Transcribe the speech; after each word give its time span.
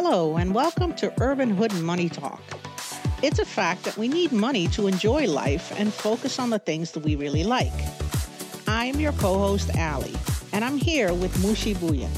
Hello, 0.00 0.36
and 0.36 0.54
welcome 0.54 0.94
to 0.94 1.12
Urban 1.20 1.50
Hood 1.50 1.74
Money 1.82 2.08
Talk. 2.08 2.40
It's 3.20 3.40
a 3.40 3.44
fact 3.44 3.82
that 3.82 3.96
we 3.96 4.06
need 4.06 4.30
money 4.30 4.68
to 4.68 4.86
enjoy 4.86 5.26
life 5.26 5.72
and 5.76 5.92
focus 5.92 6.38
on 6.38 6.50
the 6.50 6.58
things 6.60 6.92
that 6.92 7.02
we 7.02 7.16
really 7.16 7.42
like. 7.42 7.72
I'm 8.68 9.00
your 9.00 9.10
co 9.14 9.36
host, 9.36 9.74
Allie, 9.74 10.14
and 10.52 10.64
I'm 10.64 10.76
here 10.78 11.12
with 11.12 11.36
Mushi 11.38 11.74
Buyan. 11.74 12.12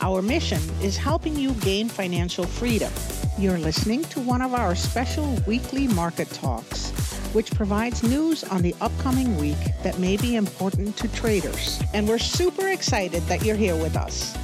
Our 0.00 0.22
mission 0.22 0.62
is 0.80 0.96
helping 0.96 1.36
you 1.36 1.52
gain 1.60 1.90
financial 1.90 2.46
freedom. 2.46 2.90
You're 3.38 3.58
listening 3.58 4.04
to 4.04 4.20
one 4.20 4.40
of 4.40 4.54
our 4.54 4.74
special 4.74 5.38
weekly 5.46 5.88
market 5.88 6.30
talks, 6.30 6.90
which 7.34 7.50
provides 7.50 8.02
news 8.02 8.44
on 8.44 8.62
the 8.62 8.74
upcoming 8.80 9.36
week 9.36 9.58
that 9.82 9.98
may 9.98 10.16
be 10.16 10.36
important 10.36 10.96
to 10.96 11.08
traders. 11.08 11.82
And 11.92 12.08
we're 12.08 12.16
super 12.16 12.68
excited 12.68 13.22
that 13.24 13.44
you're 13.44 13.56
here 13.56 13.76
with 13.76 13.94
us. 13.94 14.43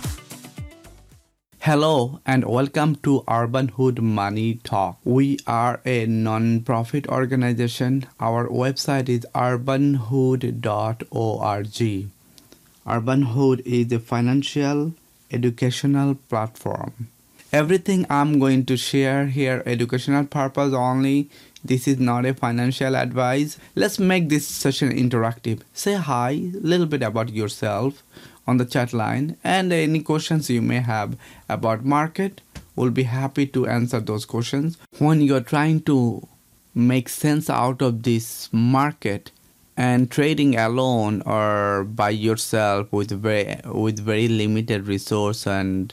Hello 1.65 2.21
and 2.25 2.47
welcome 2.47 2.97
to 3.03 3.23
Urban 3.29 3.69
Hood 3.69 4.01
Money 4.01 4.55
Talk. 4.65 4.97
We 5.05 5.39
are 5.47 5.83
a 5.85 6.07
non-profit 6.07 7.07
organization. 7.09 8.07
Our 8.19 8.49
website 8.49 9.11
is 9.11 9.27
urbanhood.org. 9.35 12.11
Urban 12.87 13.23
Hood 13.23 13.63
is 13.67 13.93
a 13.93 13.99
financial 13.99 14.95
educational 15.31 16.15
platform. 16.15 17.09
Everything 17.53 18.07
I'm 18.09 18.39
going 18.39 18.65
to 18.65 18.79
share 18.79 19.27
here 19.27 19.63
educational 19.67 20.25
purpose 20.25 20.73
only. 20.73 21.29
This 21.63 21.87
is 21.87 21.99
not 21.99 22.25
a 22.25 22.33
financial 22.33 22.97
advice. 22.97 23.59
Let's 23.75 23.99
make 23.99 24.31
this 24.31 24.47
session 24.47 24.97
interactive. 24.97 25.61
Say 25.75 25.93
hi, 25.93 26.31
a 26.31 26.63
little 26.63 26.87
bit 26.87 27.03
about 27.03 27.29
yourself 27.29 28.03
on 28.51 28.59
the 28.59 28.69
chat 28.75 28.93
line. 28.93 29.37
And 29.45 29.73
any 29.73 30.01
questions 30.01 30.51
you 30.51 30.63
may 30.63 30.81
have 30.81 31.17
about 31.49 31.85
market 31.85 32.43
we'll 32.81 32.91
be 32.91 33.03
happy 33.03 33.47
to 33.47 33.67
answer 33.67 34.01
those 34.01 34.25
questions. 34.25 34.79
When 34.99 35.21
you're 35.21 35.43
trying 35.43 35.83
to 35.83 36.27
make 36.75 37.09
sense 37.09 37.51
out 37.51 37.83
of 37.83 38.05
this 38.05 38.49
market 38.53 39.31
and 39.77 40.11
trading 40.11 40.57
alone 40.57 41.23
or 41.27 41.85
by 41.85 42.11
yourself 42.11 42.91
with 42.93 43.11
very 43.11 43.61
with 43.65 43.99
very 43.99 44.29
limited 44.29 44.87
resource 44.87 45.47
and 45.47 45.93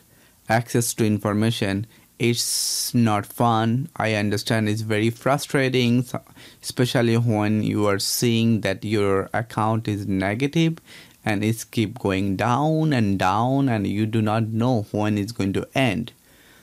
access 0.50 0.94
to 0.94 1.06
information 1.06 1.86
it's 2.20 2.96
not 2.96 3.28
fun. 3.28 3.90
I 3.96 4.16
understand 4.16 4.70
it's 4.70 4.82
very 4.82 5.10
frustrating 5.10 6.06
especially 6.64 7.18
when 7.18 7.64
you 7.64 7.88
are 7.88 8.00
seeing 8.00 8.62
that 8.62 8.84
your 8.84 9.30
account 9.34 9.88
is 9.88 10.08
negative 10.08 10.78
and 11.28 11.44
it's 11.44 11.66
keep 11.66 12.00
going 12.00 12.38
down 12.38 12.94
and 12.94 13.20
down 13.20 13.68
and 13.68 13.86
you 13.86 14.06
do 14.06 14.22
not 14.22 14.44
know 14.48 14.86
when 14.92 15.18
it's 15.18 15.34
going 15.34 15.52
to 15.52 15.68
end. 15.76 16.14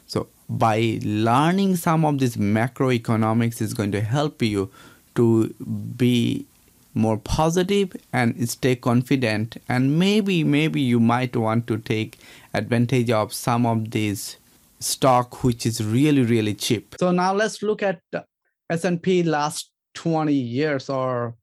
So 0.07 0.29
by 0.49 1.01
learning 1.03 1.77
some 1.77 2.07
of 2.07 2.19
this 2.19 2.37
macroeconomics 2.37 3.61
is 3.61 3.75
going 3.75 3.93
to 3.93 4.01
help 4.01 4.41
you 4.41 4.71
to 5.17 5.49
be 5.99 6.47
more 6.95 7.19
positive 7.19 7.95
and 8.11 8.49
stay 8.49 8.75
confident. 8.75 9.59
And 9.69 9.99
maybe 9.99 10.43
maybe 10.45 10.81
you 10.81 10.99
might 10.99 11.37
want 11.37 11.67
to 11.67 11.77
take 11.77 12.19
advantage 12.55 13.11
of 13.11 13.35
some 13.35 13.67
of 13.67 13.91
these 13.91 14.39
stock 14.81 15.45
which 15.45 15.67
is 15.67 15.85
really 15.85 16.23
really 16.23 16.55
cheap. 16.55 16.95
So 16.99 17.11
now 17.13 17.35
let's 17.35 17.63
look 17.63 17.83
at 17.83 18.01
s&p 18.71 19.23
last 19.25 19.71
20 19.95 20.33
years 20.33 20.89
or 20.89 21.35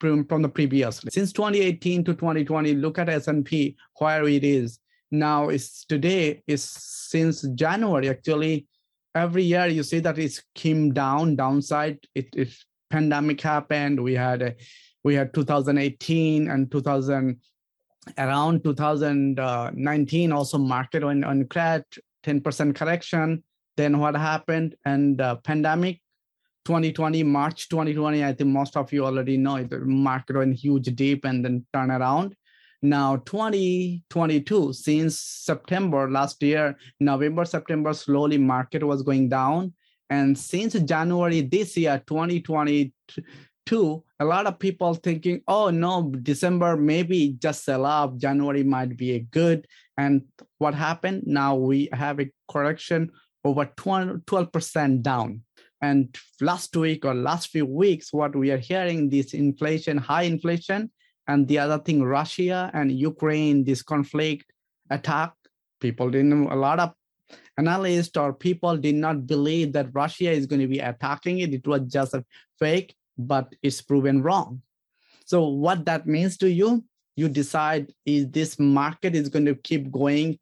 from, 0.00 0.42
the 0.42 0.48
previous. 0.48 1.00
Since 1.08 1.32
2018 1.32 2.04
to 2.04 2.14
2020, 2.14 2.74
look 2.74 2.98
at 2.98 3.08
S&P 3.08 3.76
where 3.98 4.26
it 4.28 4.44
is 4.44 4.78
now. 5.10 5.48
Is 5.48 5.84
today 5.88 6.42
is 6.46 6.62
since 6.64 7.42
January 7.54 8.08
actually. 8.08 8.66
Every 9.14 9.44
year 9.44 9.66
you 9.66 9.82
see 9.84 10.00
that 10.00 10.18
it's 10.18 10.42
came 10.54 10.92
down 10.92 11.36
downside. 11.36 11.98
It, 12.14 12.28
it 12.34 12.48
pandemic 12.90 13.40
happened. 13.40 14.02
We 14.02 14.14
had 14.14 14.42
a, 14.42 14.54
we 15.04 15.14
had 15.14 15.32
2018 15.32 16.50
and 16.50 16.70
2000 16.70 17.40
around 18.18 18.62
2019 18.64 20.32
also 20.32 20.58
market 20.58 21.02
on 21.02 21.24
on 21.24 21.46
crash 21.46 21.84
10% 22.22 22.74
correction 22.74 23.42
then 23.78 23.98
what 23.98 24.14
happened 24.14 24.74
and 24.84 25.22
uh, 25.22 25.36
pandemic 25.36 26.00
2020 26.64 27.22
march 27.24 27.68
2020 27.68 28.24
i 28.24 28.32
think 28.32 28.48
most 28.48 28.76
of 28.76 28.90
you 28.92 29.04
already 29.04 29.36
know 29.36 29.62
the 29.62 29.78
market 29.80 30.36
went 30.36 30.56
huge 30.56 30.86
deep 30.94 31.24
and 31.24 31.44
then 31.44 31.64
turn 31.72 31.90
around. 31.90 32.34
Now 32.82 33.16
2022 33.16 34.72
since 34.72 35.18
september 35.18 36.10
last 36.10 36.42
year 36.42 36.76
november 37.00 37.44
september 37.44 37.92
slowly 37.94 38.38
market 38.38 38.82
was 38.82 39.02
going 39.02 39.28
down. 39.28 39.72
And 40.10 40.38
since 40.38 40.74
january 40.74 41.40
this 41.40 41.76
year 41.76 42.02
2022 42.06 44.04
a 44.20 44.24
lot 44.24 44.46
of 44.46 44.58
people 44.58 44.94
thinking 44.94 45.40
oh 45.48 45.70
no 45.70 46.12
december 46.22 46.76
maybe 46.76 47.36
just 47.38 47.64
sell 47.64 47.86
off. 47.86 48.16
January 48.16 48.62
might 48.62 48.96
be 48.96 49.12
a 49.12 49.20
good. 49.20 49.66
And 49.96 50.22
what 50.58 50.74
happened? 50.74 51.22
Now 51.26 51.56
we 51.56 51.88
have 51.92 52.20
a 52.20 52.30
correction 52.50 53.12
over 53.44 53.66
12% 53.66 55.02
down 55.02 55.42
and 55.84 56.16
last 56.40 56.74
week 56.76 57.04
or 57.04 57.14
last 57.14 57.48
few 57.48 57.66
weeks, 57.66 58.12
what 58.12 58.34
we 58.34 58.50
are 58.50 58.64
hearing 58.72 59.10
this 59.10 59.34
inflation, 59.34 59.96
high 59.98 60.26
inflation, 60.34 60.90
and 61.28 61.46
the 61.48 61.58
other 61.58 61.78
thing, 61.78 62.02
Russia 62.02 62.70
and 62.72 62.90
Ukraine, 63.10 63.64
this 63.64 63.82
conflict 63.82 64.46
attack. 64.90 65.32
People 65.80 66.08
didn't, 66.10 66.46
a 66.46 66.56
lot 66.56 66.78
of 66.80 66.90
analysts 67.58 68.16
or 68.16 68.32
people 68.32 68.76
did 68.76 68.94
not 68.94 69.26
believe 69.26 69.72
that 69.74 69.94
Russia 70.02 70.30
is 70.30 70.46
going 70.46 70.60
to 70.60 70.72
be 70.76 70.78
attacking 70.78 71.40
it. 71.40 71.52
It 71.52 71.66
was 71.66 71.82
just 71.82 72.14
a 72.14 72.24
fake, 72.58 72.94
but 73.18 73.46
it's 73.62 73.82
proven 73.82 74.22
wrong. 74.22 74.62
So 75.26 75.48
what 75.48 75.84
that 75.84 76.06
means 76.06 76.36
to 76.38 76.50
you, 76.50 76.84
you 77.16 77.28
decide 77.28 77.92
is 78.06 78.30
this 78.30 78.58
market 78.58 79.14
is 79.14 79.28
going 79.28 79.46
to 79.46 79.54
keep 79.54 79.90
going 79.90 80.38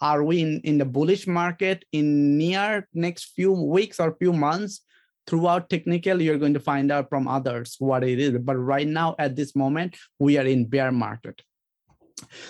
are 0.00 0.22
we 0.22 0.40
in, 0.40 0.60
in 0.64 0.78
the 0.78 0.84
bullish 0.84 1.26
market 1.26 1.84
in 1.92 2.38
near 2.38 2.88
next 2.94 3.32
few 3.34 3.52
weeks 3.52 4.00
or 4.00 4.16
few 4.16 4.32
months? 4.32 4.80
Throughout 5.26 5.70
technical 5.70 6.20
you're 6.20 6.38
going 6.38 6.52
to 6.52 6.60
find 6.60 6.92
out 6.92 7.08
from 7.08 7.26
others 7.26 7.76
what 7.78 8.04
it 8.04 8.18
is 8.18 8.38
but 8.38 8.56
right 8.56 8.86
now 8.86 9.14
at 9.18 9.36
this 9.36 9.56
moment 9.56 9.96
we 10.18 10.36
are 10.36 10.44
in 10.44 10.66
bear 10.66 10.92
market. 10.92 11.40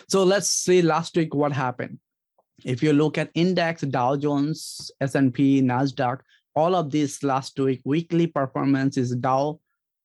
So 0.08 0.24
let's 0.24 0.48
see 0.48 0.82
last 0.82 1.16
week 1.16 1.34
what 1.34 1.52
happened. 1.52 2.00
If 2.64 2.82
you 2.82 2.92
look 2.92 3.16
at 3.16 3.30
index 3.34 3.82
dow 3.82 4.16
jones 4.16 4.90
s&p 5.00 5.62
nasdaq 5.62 6.18
all 6.56 6.74
of 6.74 6.90
this 6.90 7.22
last 7.22 7.58
week 7.60 7.80
weekly 7.84 8.26
performance 8.26 8.96
is 8.96 9.14
dow 9.16 9.60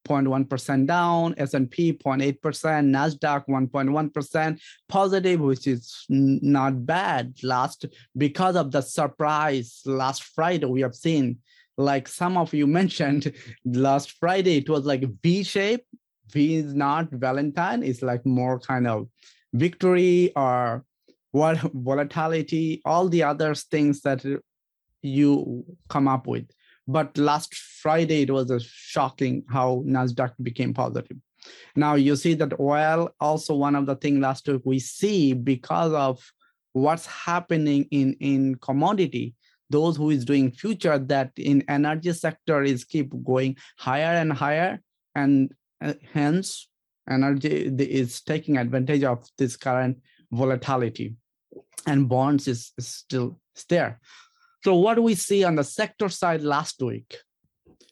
0.1% 0.07 0.87
down, 0.87 1.35
S&P 1.37 1.93
0.8%, 1.93 2.39
Nasdaq 2.39 3.45
1.1% 3.47 4.59
positive, 4.87 5.39
which 5.39 5.67
is 5.67 6.05
not 6.09 6.85
bad. 6.85 7.33
Last 7.43 7.85
because 8.17 8.55
of 8.55 8.71
the 8.71 8.81
surprise 8.81 9.81
last 9.85 10.23
Friday 10.23 10.65
we 10.65 10.81
have 10.81 10.95
seen, 10.95 11.37
like 11.77 12.07
some 12.07 12.37
of 12.37 12.53
you 12.53 12.67
mentioned 12.81 13.33
last 13.65 14.11
Friday, 14.19 14.57
it 14.57 14.69
was 14.69 14.85
like 14.85 15.03
V 15.23 15.43
shape. 15.43 15.85
V 16.31 16.55
is 16.57 16.75
not 16.75 17.09
Valentine. 17.11 17.81
It's 17.81 18.03
like 18.03 18.25
more 18.25 18.59
kind 18.59 18.87
of 18.87 19.07
victory 19.53 20.31
or 20.35 20.85
what 21.31 21.57
volatility, 21.73 22.81
all 22.85 23.09
the 23.09 23.23
other 23.23 23.55
things 23.55 24.01
that 24.01 24.23
you 25.01 25.65
come 25.87 26.07
up 26.07 26.27
with. 26.27 26.45
But 26.89 27.15
last 27.19 27.53
Friday, 27.53 28.23
it 28.23 28.31
was 28.31 28.49
a 28.49 28.59
shocking 28.59 29.43
how 29.47 29.83
NASDAQ 29.85 30.31
became 30.41 30.73
positive. 30.73 31.17
Now 31.75 31.93
you 31.93 32.15
see 32.15 32.33
that 32.33 32.59
oil, 32.59 33.11
also 33.19 33.53
one 33.53 33.75
of 33.75 33.85
the 33.85 33.95
things 33.95 34.19
last 34.19 34.47
week 34.47 34.63
we 34.65 34.79
see 34.79 35.33
because 35.33 35.93
of 35.93 36.19
what's 36.73 37.05
happening 37.05 37.85
in, 37.91 38.15
in 38.19 38.55
commodity, 38.55 39.35
those 39.69 39.97
who 39.97 40.09
is 40.09 40.25
doing 40.25 40.51
future 40.51 40.97
that 40.97 41.31
in 41.37 41.63
energy 41.69 42.11
sector 42.11 42.63
is 42.63 42.85
keep 42.85 43.13
going 43.23 43.55
higher 43.77 44.15
and 44.17 44.33
higher. 44.33 44.81
And 45.13 45.53
uh, 45.83 45.93
hence 46.11 46.69
energy 47.07 47.67
is 47.67 48.21
taking 48.21 48.57
advantage 48.57 49.03
of 49.03 49.27
this 49.37 49.55
current 49.55 49.99
volatility. 50.31 51.13
And 51.85 52.09
bonds 52.09 52.47
is, 52.47 52.71
is 52.79 52.87
still 52.87 53.39
there 53.69 53.99
so 54.63 54.75
what 54.75 54.95
do 54.95 55.01
we 55.01 55.15
see 55.15 55.43
on 55.43 55.55
the 55.55 55.63
sector 55.63 56.09
side 56.09 56.41
last 56.41 56.81
week? 56.81 57.17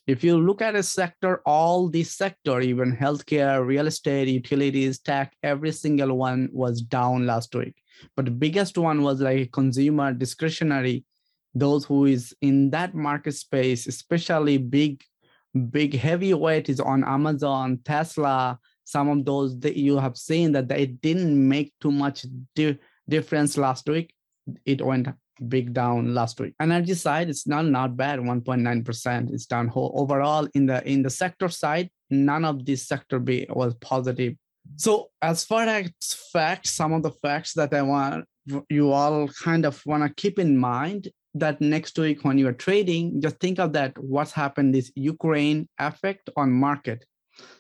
If 0.06 0.24
you 0.24 0.38
look 0.38 0.62
at 0.62 0.76
a 0.76 0.84
sector, 0.84 1.42
all 1.46 1.90
the 1.90 2.04
sector, 2.04 2.62
even 2.62 2.96
healthcare, 2.96 3.66
real 3.66 3.88
estate, 3.88 4.30
utilities, 4.30 5.00
tech, 5.00 5.34
every 5.44 5.72
single 5.72 6.18
one 6.18 6.50
was 6.52 6.82
down 6.82 7.26
last 7.26 7.54
week. 7.54 7.76
But 8.16 8.26
the 8.26 8.32
biggest 8.32 8.78
one 8.78 9.02
was 9.02 9.20
like 9.20 9.52
consumer 9.52 10.14
discretionary, 10.14 11.04
those 11.54 11.84
who 11.84 12.06
is 12.06 12.34
in 12.42 12.70
that 12.70 12.96
market 12.96 13.34
space, 13.34 13.88
especially 13.88 14.58
big, 14.58 15.04
big 15.72 15.94
heavyweight 15.94 16.70
is 16.70 16.80
on 16.80 17.04
Amazon, 17.04 17.80
Tesla, 17.84 18.60
some 18.86 19.10
of 19.10 19.26
those 19.26 19.60
that 19.60 19.76
you 19.76 19.98
have 19.98 20.16
seen 20.16 20.54
that 20.54 20.70
they 20.70 20.86
didn't 20.86 21.48
make 21.48 21.74
too 21.82 21.92
much 21.92 22.26
di- 22.56 22.80
difference 23.10 23.58
last 23.58 23.88
week 23.90 24.14
it 24.66 24.86
went 24.86 25.08
big 25.48 25.74
down 25.74 26.14
last 26.14 26.40
week. 26.40 26.54
Energy 26.60 26.94
side, 26.94 27.30
it's 27.30 27.48
not 27.48 27.66
not 27.66 27.98
bad, 27.98 28.20
1.9%. 28.20 29.34
It's 29.34 29.46
down 29.46 29.68
whole. 29.68 29.94
Overall, 29.96 30.48
in 30.54 30.66
the 30.66 30.88
in 30.88 31.04
the 31.04 31.10
sector 31.10 31.50
side, 31.50 31.90
none 32.10 32.46
of 32.46 32.66
this 32.66 32.88
sector 32.88 33.20
be 33.20 33.46
was 33.50 33.74
positive. 33.76 34.36
So 34.76 35.10
as 35.22 35.46
far 35.46 35.64
as 35.64 35.92
facts, 36.34 36.72
some 36.72 36.94
of 36.94 37.04
the 37.04 37.12
facts 37.12 37.54
that 37.54 37.74
I 37.74 37.82
want 37.82 38.26
you 38.70 38.92
all 38.92 39.28
kind 39.28 39.66
of 39.66 39.82
want 39.86 40.04
to 40.04 40.22
keep 40.22 40.40
in 40.40 40.58
mind 40.58 41.10
that 41.34 41.62
next 41.62 41.98
week 42.00 42.24
when 42.24 42.38
you 42.38 42.48
are 42.48 42.54
trading, 42.54 43.22
just 43.22 43.40
think 43.40 43.60
of 43.60 43.74
that 43.74 43.98
what's 43.98 44.32
happened 44.32 44.74
this 44.74 44.92
Ukraine 44.96 45.68
effect 45.80 46.30
on 46.36 46.52
market. 46.52 47.06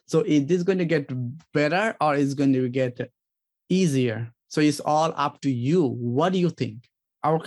So 0.07 0.21
is 0.21 0.45
this 0.45 0.63
going 0.63 0.79
to 0.79 0.85
get 0.85 1.11
better 1.53 1.95
or 2.01 2.15
is 2.15 2.33
going 2.33 2.53
to 2.53 2.69
get 2.69 3.11
easier? 3.69 4.31
So 4.47 4.61
it's 4.61 4.79
all 4.79 5.13
up 5.15 5.41
to 5.41 5.51
you. 5.51 5.85
What 5.85 6.33
do 6.33 6.39
you 6.39 6.49
think? 6.49 6.87
Our 7.27 7.39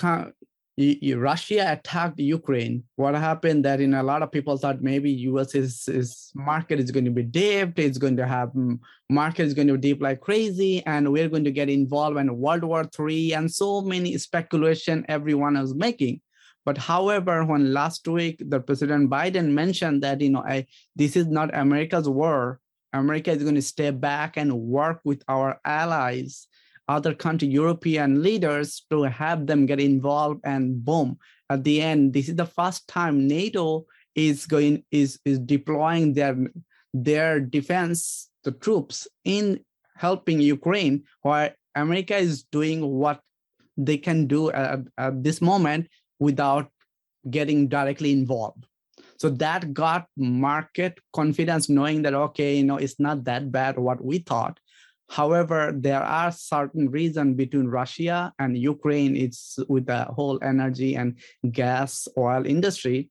Russia 1.17 1.73
attacked 1.73 2.19
Ukraine. 2.19 2.85
What 2.97 3.15
happened 3.15 3.65
that 3.65 3.81
in 3.81 3.94
a 3.94 4.03
lot 4.03 4.23
of 4.23 4.31
people 4.31 4.59
thought 4.59 4.82
maybe 4.82 5.11
US 5.32 5.55
is, 5.55 5.88
is 5.88 6.31
market 6.35 6.79
is 6.81 6.91
going 6.91 7.06
to 7.06 7.11
be 7.11 7.23
dipped, 7.23 7.79
it's 7.79 7.97
going 7.97 8.19
to 8.19 8.27
have 8.27 8.50
mm, 8.50 8.79
market 9.09 9.44
is 9.44 9.55
going 9.55 9.69
to 9.69 9.79
dip 9.79 10.03
like 10.03 10.21
crazy, 10.21 10.85
and 10.85 11.11
we're 11.11 11.31
going 11.31 11.44
to 11.44 11.50
get 11.50 11.71
involved 11.71 12.19
in 12.19 12.37
World 12.37 12.65
War 12.65 12.85
III 12.99 13.32
and 13.32 13.50
so 13.50 13.81
many 13.81 14.19
speculation 14.19 15.06
everyone 15.09 15.56
is 15.56 15.75
making. 15.75 16.21
But 16.67 16.77
however, 16.77 17.47
when 17.47 17.73
last 17.73 18.06
week 18.06 18.43
the 18.47 18.61
President 18.61 19.09
Biden 19.09 19.53
mentioned 19.53 20.03
that 20.03 20.21
you 20.21 20.29
know 20.29 20.44
I, 20.47 20.67
this 20.94 21.17
is 21.17 21.27
not 21.27 21.56
America's 21.56 22.09
war, 22.09 22.61
America 22.93 23.31
is 23.31 23.43
going 23.43 23.55
to 23.55 23.62
stay 23.62 23.93
back 23.93 24.37
and 24.37 24.53
work 24.53 25.00
with 25.05 25.23
our 25.27 25.59
allies 25.65 26.49
other 26.91 27.15
country 27.15 27.49
European 27.49 28.23
leaders 28.23 28.85
to 28.91 29.03
have 29.05 29.47
them 29.47 29.65
get 29.65 29.81
involved 29.81 30.41
and 30.45 30.85
boom 30.85 31.17
at 31.49 31.63
the 31.65 31.81
end 31.81 32.13
this 32.13 32.29
is 32.29 32.37
the 32.37 32.53
first 32.59 32.87
time 32.89 33.29
NATO 33.29 33.87
is 34.15 34.47
going 34.47 34.85
is 34.91 35.19
is 35.25 35.39
deploying 35.39 36.15
their 36.15 36.37
their 36.93 37.41
defense 37.41 38.29
the 38.45 38.53
troops 38.53 39.07
in 39.25 39.61
helping 39.97 40.41
Ukraine 40.41 41.05
while 41.23 41.51
America 41.75 42.17
is 42.17 42.43
doing 42.45 42.79
what 42.87 43.21
they 43.77 43.97
can 43.97 44.27
do 44.27 44.51
at, 44.51 44.81
at 44.99 45.23
this 45.23 45.41
moment 45.41 45.89
without 46.19 46.71
getting 47.31 47.69
directly 47.69 48.13
involved. 48.13 48.67
So 49.19 49.29
that 49.31 49.75
got 49.75 50.07
market 50.17 50.99
confidence 51.13 51.69
knowing 51.69 52.03
that 52.03 52.15
okay 52.15 52.57
you 52.57 52.65
know 52.65 52.79
it's 52.79 52.99
not 52.99 53.25
that 53.25 53.53
bad 53.53 53.79
what 53.79 54.03
we 54.03 54.19
thought 54.19 54.59
However, 55.11 55.75
there 55.75 56.03
are 56.03 56.31
certain 56.31 56.89
reasons 56.89 57.37
between 57.37 57.67
Russia 57.67 58.33
and 58.39 58.57
Ukraine. 58.57 59.17
It's 59.17 59.59
with 59.69 59.87
the 59.87 60.05
whole 60.05 60.39
energy 60.41 60.95
and 60.95 61.19
gas 61.51 62.07
oil 62.17 62.47
industry 62.47 63.11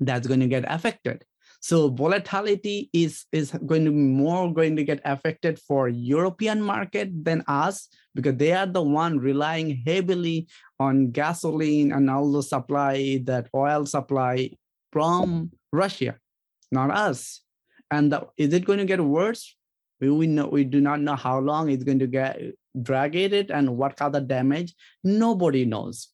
that's 0.00 0.26
going 0.26 0.40
to 0.40 0.48
get 0.48 0.64
affected. 0.66 1.24
So 1.60 1.88
volatility 1.88 2.90
is, 2.92 3.26
is 3.30 3.52
going 3.64 3.84
to 3.84 3.92
be 3.92 3.96
more 3.96 4.52
going 4.52 4.74
to 4.74 4.82
get 4.82 5.00
affected 5.04 5.58
for 5.60 5.88
European 5.88 6.60
market 6.60 7.08
than 7.24 7.44
us 7.46 7.88
because 8.14 8.34
they 8.36 8.52
are 8.52 8.66
the 8.66 8.82
one 8.82 9.18
relying 9.18 9.82
heavily 9.86 10.48
on 10.80 11.12
gasoline 11.12 11.92
and 11.92 12.10
all 12.10 12.30
the 12.32 12.42
supply, 12.42 13.22
that 13.24 13.48
oil 13.54 13.86
supply 13.86 14.50
from 14.92 15.52
Russia, 15.72 16.16
not 16.72 16.90
us. 16.90 17.40
And 17.90 18.10
the, 18.10 18.26
is 18.36 18.52
it 18.52 18.64
going 18.64 18.80
to 18.80 18.84
get 18.84 19.00
worse? 19.00 19.56
We, 20.00 20.10
we 20.10 20.26
know 20.26 20.46
we 20.46 20.64
do 20.64 20.80
not 20.80 21.00
know 21.00 21.16
how 21.16 21.38
long 21.38 21.70
it's 21.70 21.84
going 21.84 21.98
to 22.00 22.06
get 22.06 22.40
dragged 22.82 23.14
it 23.14 23.50
and 23.50 23.76
what 23.76 24.00
other 24.00 24.20
damage. 24.20 24.74
Nobody 25.02 25.64
knows. 25.64 26.08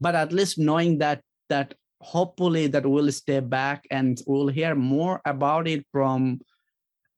But 0.00 0.14
at 0.14 0.32
least 0.32 0.58
knowing 0.58 0.98
that 0.98 1.22
that 1.48 1.74
hopefully 2.00 2.66
that 2.68 2.86
we'll 2.86 3.12
stay 3.12 3.40
back 3.40 3.86
and 3.90 4.20
we'll 4.26 4.48
hear 4.48 4.74
more 4.74 5.20
about 5.24 5.68
it 5.68 5.84
from 5.92 6.40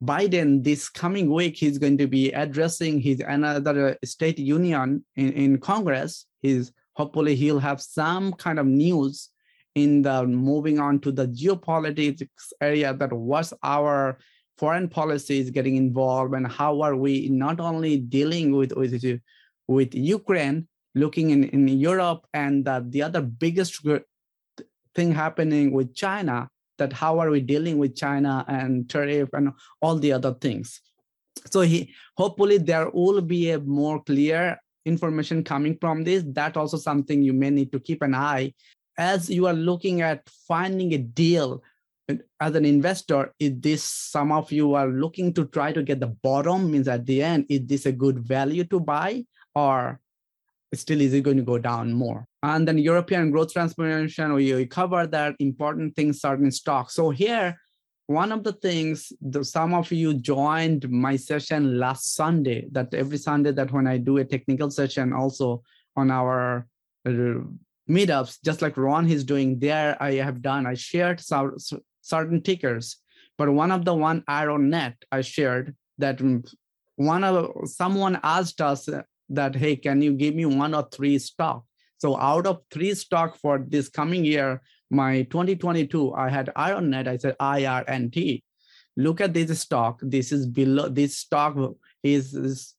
biden 0.02 0.64
this 0.64 0.88
coming 0.88 1.32
week 1.32 1.56
he's 1.56 1.78
going 1.78 1.96
to 1.96 2.08
be 2.08 2.32
addressing 2.32 3.00
his 3.00 3.20
another 3.20 3.96
state 4.04 4.38
union 4.38 5.04
in, 5.14 5.32
in 5.32 5.58
congress. 5.58 6.26
He's 6.40 6.72
hopefully 6.94 7.36
he'll 7.36 7.60
have 7.60 7.80
some 7.80 8.32
kind 8.32 8.58
of 8.58 8.66
news 8.66 9.30
in 9.74 10.02
the 10.02 10.26
moving 10.26 10.78
on 10.80 10.98
to 11.00 11.12
the 11.12 11.28
geopolitics 11.28 12.52
area 12.60 12.92
that 12.92 13.12
was 13.12 13.54
our 13.62 14.18
foreign 14.62 14.88
policy 14.88 15.40
is 15.40 15.50
getting 15.50 15.74
involved 15.74 16.34
and 16.34 16.46
how 16.46 16.80
are 16.82 16.94
we 16.94 17.28
not 17.28 17.58
only 17.58 17.96
dealing 17.96 18.54
with 18.58 18.72
with, 18.76 18.94
with 19.66 19.92
Ukraine, 19.92 20.68
looking 20.94 21.30
in, 21.30 21.42
in 21.56 21.66
Europe 21.66 22.20
and 22.32 22.68
uh, 22.68 22.80
the 22.94 23.02
other 23.02 23.22
biggest 23.22 23.84
thing 24.94 25.10
happening 25.10 25.72
with 25.72 25.92
China, 25.96 26.48
that 26.78 26.92
how 26.92 27.18
are 27.18 27.30
we 27.30 27.40
dealing 27.40 27.76
with 27.76 27.96
China 27.96 28.44
and 28.46 28.88
tariff 28.88 29.30
and 29.32 29.50
all 29.80 29.96
the 29.96 30.12
other 30.12 30.32
things. 30.34 30.80
So 31.50 31.62
he 31.62 31.92
hopefully 32.16 32.58
there 32.58 32.88
will 32.90 33.20
be 33.20 33.50
a 33.50 33.58
more 33.58 34.00
clear 34.04 34.60
information 34.86 35.42
coming 35.42 35.76
from 35.80 36.04
this. 36.04 36.22
That 36.38 36.56
also 36.56 36.76
something 36.76 37.20
you 37.20 37.32
may 37.32 37.50
need 37.50 37.72
to 37.72 37.80
keep 37.80 38.00
an 38.02 38.14
eye 38.14 38.54
as 38.96 39.28
you 39.28 39.48
are 39.48 39.58
looking 39.70 40.02
at 40.02 40.20
finding 40.46 40.94
a 40.94 40.98
deal 40.98 41.64
as 42.40 42.54
an 42.54 42.64
investor, 42.64 43.32
is 43.38 43.52
this 43.56 43.84
some 43.84 44.32
of 44.32 44.50
you 44.50 44.74
are 44.74 44.88
looking 44.88 45.32
to 45.34 45.46
try 45.46 45.72
to 45.72 45.82
get 45.82 46.00
the 46.00 46.08
bottom? 46.08 46.70
Means 46.70 46.88
at 46.88 47.06
the 47.06 47.22
end, 47.22 47.46
is 47.48 47.60
this 47.66 47.86
a 47.86 47.92
good 47.92 48.18
value 48.18 48.64
to 48.64 48.80
buy, 48.80 49.24
or 49.54 50.00
still 50.74 51.00
is 51.00 51.14
it 51.14 51.22
going 51.22 51.36
to 51.36 51.42
go 51.42 51.58
down 51.58 51.92
more? 51.92 52.26
And 52.42 52.66
then 52.66 52.78
European 52.78 53.30
growth 53.30 53.52
transformation, 53.52 54.32
we 54.34 54.66
cover 54.66 55.06
that 55.06 55.36
important 55.38 55.94
things 55.94 56.20
certain 56.20 56.50
stocks. 56.50 56.94
So 56.94 57.10
here, 57.10 57.56
one 58.08 58.32
of 58.32 58.42
the 58.42 58.52
things 58.52 59.12
the, 59.20 59.44
some 59.44 59.72
of 59.72 59.92
you 59.92 60.14
joined 60.14 60.90
my 60.90 61.16
session 61.16 61.78
last 61.78 62.14
Sunday. 62.14 62.66
That 62.72 62.92
every 62.92 63.18
Sunday 63.18 63.52
that 63.52 63.72
when 63.72 63.86
I 63.86 63.98
do 63.98 64.18
a 64.18 64.24
technical 64.24 64.70
session, 64.70 65.12
also 65.12 65.62
on 65.96 66.10
our 66.10 66.66
uh, 67.06 67.40
meetups, 67.88 68.38
just 68.44 68.60
like 68.60 68.76
Ron 68.76 69.08
is 69.08 69.24
doing 69.24 69.58
there, 69.58 69.96
I 70.02 70.14
have 70.14 70.42
done. 70.42 70.66
I 70.66 70.74
shared 70.74 71.20
some 71.20 71.56
certain 72.02 72.42
tickers. 72.42 72.98
But 73.38 73.50
one 73.50 73.72
of 73.72 73.84
the 73.84 73.94
one 73.94 74.22
IronNet 74.28 74.94
I 75.10 75.22
shared 75.22 75.74
that 75.98 76.20
one 76.96 77.24
of 77.24 77.50
someone 77.64 78.20
asked 78.22 78.60
us 78.60 78.88
uh, 78.88 79.02
that, 79.30 79.56
hey, 79.56 79.76
can 79.76 80.02
you 80.02 80.12
give 80.12 80.34
me 80.34 80.44
one 80.44 80.74
or 80.74 80.86
three 80.92 81.18
stock? 81.18 81.64
So 81.98 82.18
out 82.18 82.46
of 82.46 82.60
three 82.70 82.94
stock 82.94 83.38
for 83.38 83.64
this 83.66 83.88
coming 83.88 84.24
year, 84.24 84.60
my 84.90 85.22
2022, 85.22 86.12
I 86.14 86.28
had 86.28 86.52
IronNet. 86.56 87.08
I 87.08 87.16
said 87.16 87.36
IRNT. 87.38 88.42
Look 88.96 89.20
at 89.20 89.32
this 89.32 89.58
stock. 89.60 90.00
This 90.02 90.32
is 90.32 90.46
below, 90.46 90.88
this 90.88 91.16
stock 91.16 91.56
is, 92.02 92.34
is 92.34 92.74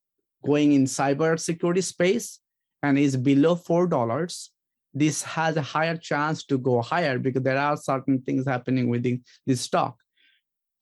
going 0.46 0.74
in 0.74 0.86
cyber 0.86 1.40
security 1.40 1.82
space 1.82 2.40
and 2.84 3.00
is 3.00 3.18
below 3.18 3.56
$4 3.56 4.50
this 4.94 5.24
has 5.24 5.58
a 5.58 5.62
higher 5.62 5.98
chance 5.98 6.44
to 6.46 6.58
go 6.58 6.82
higher 6.82 7.18
because 7.20 7.44
there 7.44 7.58
are 7.58 7.78
certain 7.78 8.22
things 8.22 8.46
happening 8.48 8.90
within 8.90 9.24
this 9.46 9.62
stock. 9.62 9.98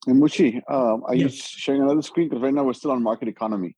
And 0.06 0.20
Mushi, 0.22 0.60
um, 0.68 1.04
are 1.04 1.14
yes. 1.14 1.22
you 1.22 1.28
sharing 1.30 1.82
another 1.82 2.02
screen? 2.02 2.28
Because 2.28 2.42
right 2.42 2.52
now 2.52 2.64
we're 2.64 2.72
still 2.72 2.90
on 2.90 3.02
market 3.02 3.28
economy. 3.28 3.76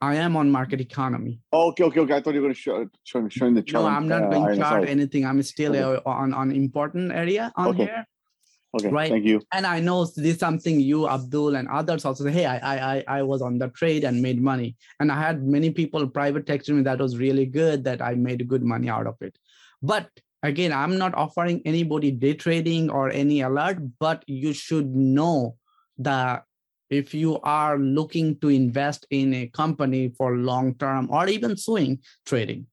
I 0.00 0.16
am 0.16 0.36
on 0.36 0.50
market 0.50 0.80
economy. 0.80 1.40
Oh, 1.50 1.68
okay, 1.68 1.84
okay, 1.84 2.00
okay. 2.00 2.14
I 2.14 2.20
thought 2.20 2.34
you 2.34 2.40
were 2.40 2.48
going 2.48 2.54
to 2.54 2.60
show, 2.60 2.86
show 3.04 3.26
showing 3.30 3.54
the 3.54 3.62
chart. 3.62 3.84
No, 3.84 3.88
I'm 3.88 4.06
not 4.06 4.24
uh, 4.24 4.28
going 4.28 4.48
to 4.48 4.56
chart 4.56 4.86
anything. 4.86 5.24
I'm 5.24 5.42
still 5.42 5.74
okay. 5.74 6.02
on 6.04 6.34
on 6.34 6.52
important 6.52 7.12
area 7.12 7.50
on 7.56 7.68
okay. 7.68 7.84
here. 7.84 8.06
Okay, 8.74 8.88
right. 8.88 9.10
Thank 9.10 9.24
you. 9.24 9.40
And 9.52 9.66
I 9.66 9.78
know 9.78 10.04
this 10.04 10.18
is 10.18 10.38
something 10.38 10.80
you, 10.80 11.08
Abdul, 11.08 11.54
and 11.54 11.68
others 11.68 12.04
also 12.04 12.24
say, 12.24 12.32
hey, 12.32 12.46
I, 12.46 12.96
I, 12.96 13.04
I 13.06 13.22
was 13.22 13.40
on 13.40 13.56
the 13.56 13.68
trade 13.68 14.02
and 14.02 14.20
made 14.20 14.42
money. 14.42 14.74
And 14.98 15.12
I 15.12 15.20
had 15.20 15.44
many 15.44 15.70
people 15.70 16.06
private 16.08 16.44
texting 16.44 16.74
me 16.74 16.82
that 16.82 16.98
was 16.98 17.16
really 17.16 17.46
good 17.46 17.84
that 17.84 18.02
I 18.02 18.14
made 18.14 18.48
good 18.48 18.64
money 18.64 18.88
out 18.88 19.06
of 19.06 19.14
it. 19.20 19.38
But 19.84 20.08
again, 20.42 20.72
I'm 20.72 20.96
not 20.96 21.14
offering 21.14 21.60
anybody 21.66 22.10
day 22.10 22.32
trading 22.34 22.88
or 22.88 23.10
any 23.10 23.42
alert, 23.42 23.78
but 24.00 24.24
you 24.26 24.54
should 24.54 24.94
know 24.96 25.56
that 25.98 26.44
if 26.88 27.12
you 27.12 27.38
are 27.40 27.78
looking 27.78 28.38
to 28.40 28.48
invest 28.48 29.06
in 29.10 29.34
a 29.34 29.48
company 29.48 30.08
for 30.16 30.36
long 30.36 30.74
term 30.76 31.10
or 31.10 31.28
even 31.28 31.56
swing 31.56 31.98
trading. 32.24 32.66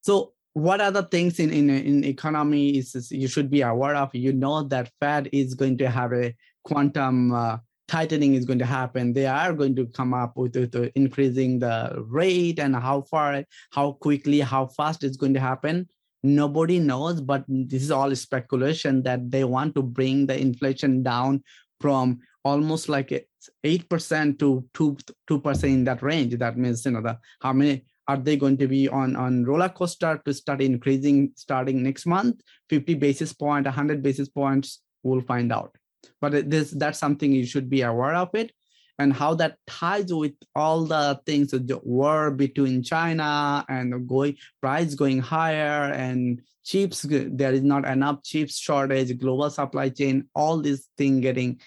So 0.00 0.32
what 0.54 0.80
are 0.80 0.90
the 0.90 1.02
things 1.02 1.38
in, 1.38 1.52
in, 1.52 1.68
in 1.68 2.04
economy 2.04 2.78
is, 2.78 2.94
is 2.94 3.10
you 3.10 3.28
should 3.28 3.50
be 3.50 3.60
aware 3.60 3.96
of? 3.96 4.14
You 4.14 4.32
know 4.32 4.62
that 4.62 4.90
Fed 5.00 5.28
is 5.32 5.54
going 5.54 5.76
to 5.78 5.90
have 5.90 6.12
a 6.12 6.34
quantum 6.64 7.32
uh, 7.32 7.58
tightening 7.88 8.34
is 8.34 8.46
going 8.46 8.60
to 8.60 8.64
happen. 8.64 9.12
They 9.12 9.26
are 9.26 9.52
going 9.52 9.76
to 9.76 9.86
come 9.86 10.14
up 10.14 10.36
with, 10.36 10.56
with, 10.56 10.74
with 10.74 10.92
increasing 10.94 11.58
the 11.58 12.02
rate 12.06 12.58
and 12.58 12.74
how 12.74 13.02
far, 13.02 13.44
how 13.72 13.92
quickly, 13.92 14.40
how 14.40 14.68
fast 14.68 15.04
it's 15.04 15.18
going 15.18 15.34
to 15.34 15.40
happen 15.40 15.88
nobody 16.24 16.78
knows 16.78 17.20
but 17.20 17.44
this 17.46 17.82
is 17.82 17.90
all 17.90 18.14
speculation 18.16 19.02
that 19.02 19.30
they 19.30 19.44
want 19.44 19.74
to 19.74 19.82
bring 19.82 20.26
the 20.26 20.40
inflation 20.40 21.02
down 21.02 21.44
from 21.80 22.18
almost 22.44 22.88
like 22.88 23.28
8% 23.64 24.38
to 24.38 24.64
2 24.72 24.96
2% 25.28 25.64
in 25.64 25.84
that 25.84 26.02
range. 26.02 26.36
That 26.38 26.56
means 26.56 26.84
you 26.84 26.92
know 26.92 27.02
the 27.02 27.18
how 27.42 27.52
many 27.52 27.84
are 28.08 28.16
they 28.16 28.36
going 28.36 28.56
to 28.58 28.66
be 28.66 28.88
on 28.88 29.16
on 29.16 29.44
roller 29.44 29.68
coaster 29.68 30.20
to 30.24 30.32
start 30.32 30.62
increasing 30.62 31.32
starting 31.36 31.82
next 31.82 32.06
month? 32.06 32.40
50 32.70 32.94
basis 32.94 33.32
point 33.32 33.66
100 33.66 34.02
basis 34.02 34.28
points 34.28 34.80
we'll 35.02 35.20
find 35.20 35.52
out. 35.52 35.76
But 36.20 36.50
this 36.50 36.70
that's 36.70 36.98
something 36.98 37.32
you 37.32 37.46
should 37.46 37.68
be 37.68 37.82
aware 37.82 38.14
of 38.14 38.30
it 38.34 38.52
and 38.98 39.12
how 39.12 39.34
that 39.34 39.56
ties 39.66 40.12
with 40.12 40.34
all 40.54 40.84
the 40.84 41.20
things 41.26 41.50
the 41.50 41.80
war 41.82 42.30
between 42.30 42.82
china 42.82 43.64
and 43.68 44.06
going 44.08 44.36
price 44.60 44.94
going 44.94 45.20
higher 45.20 45.92
and 45.92 46.40
chips 46.64 47.04
there 47.08 47.52
is 47.52 47.62
not 47.62 47.86
enough 47.86 48.22
chips 48.22 48.56
shortage 48.58 49.18
global 49.18 49.50
supply 49.50 49.88
chain 49.88 50.26
all 50.34 50.60
these 50.60 50.88
things 50.96 51.20
getting 51.20 51.60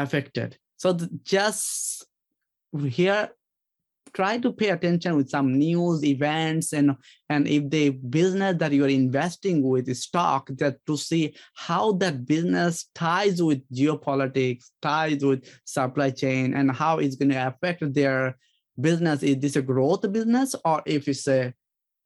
affected. 0.00 0.56
So 0.76 0.96
just 1.22 2.06
here 2.88 3.30
try 4.14 4.38
to 4.38 4.52
pay 4.52 4.70
attention 4.70 5.16
with 5.16 5.30
some 5.30 5.58
news 5.58 6.04
events 6.04 6.72
and 6.72 6.96
and 7.28 7.46
if 7.46 7.68
the 7.70 7.90
business 7.90 8.56
that 8.58 8.72
you're 8.72 8.88
investing 8.88 9.62
with 9.62 9.88
is 9.88 10.02
stock 10.02 10.48
that 10.58 10.84
to 10.86 10.96
see 10.96 11.34
how 11.54 11.92
that 11.92 12.26
business 12.26 12.86
ties 12.94 13.42
with 13.42 13.62
geopolitics 13.72 14.70
ties 14.82 15.24
with 15.24 15.44
supply 15.64 16.10
chain 16.10 16.54
and 16.54 16.70
how 16.70 16.98
it's 16.98 17.16
going 17.16 17.30
to 17.30 17.46
affect 17.46 17.82
their 17.94 18.36
business. 18.80 19.22
Is 19.22 19.38
this 19.38 19.56
a 19.56 19.62
growth 19.62 20.10
business 20.12 20.54
or 20.64 20.82
if 20.86 21.08
it's 21.08 21.28
a 21.28 21.54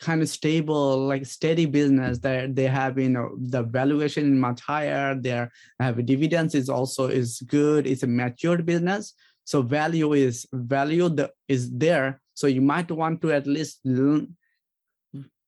kind 0.01 0.23
of 0.23 0.29
stable 0.29 1.07
like 1.07 1.25
steady 1.25 1.67
business 1.67 2.19
that 2.19 2.55
they 2.55 2.67
have 2.67 2.99
you 2.99 3.09
know 3.09 3.31
the 3.39 3.63
valuation 3.63 4.25
is 4.25 4.39
much 4.39 4.61
higher 4.61 5.15
their 5.15 5.51
have 5.79 6.05
dividends 6.05 6.55
is 6.55 6.69
also 6.69 7.07
is 7.07 7.41
good 7.47 7.87
it's 7.87 8.03
a 8.03 8.07
matured 8.07 8.67
business 8.67 9.15
so 9.45 9.63
value 9.63 10.13
is 10.15 10.47
value 10.53 11.09
the, 11.09 11.31
is 11.49 11.71
there. 11.71 12.21
So 12.35 12.47
you 12.47 12.61
might 12.61 12.91
want 12.91 13.23
to 13.23 13.33
at 13.33 13.47
least 13.47 13.81
learn, 13.85 14.37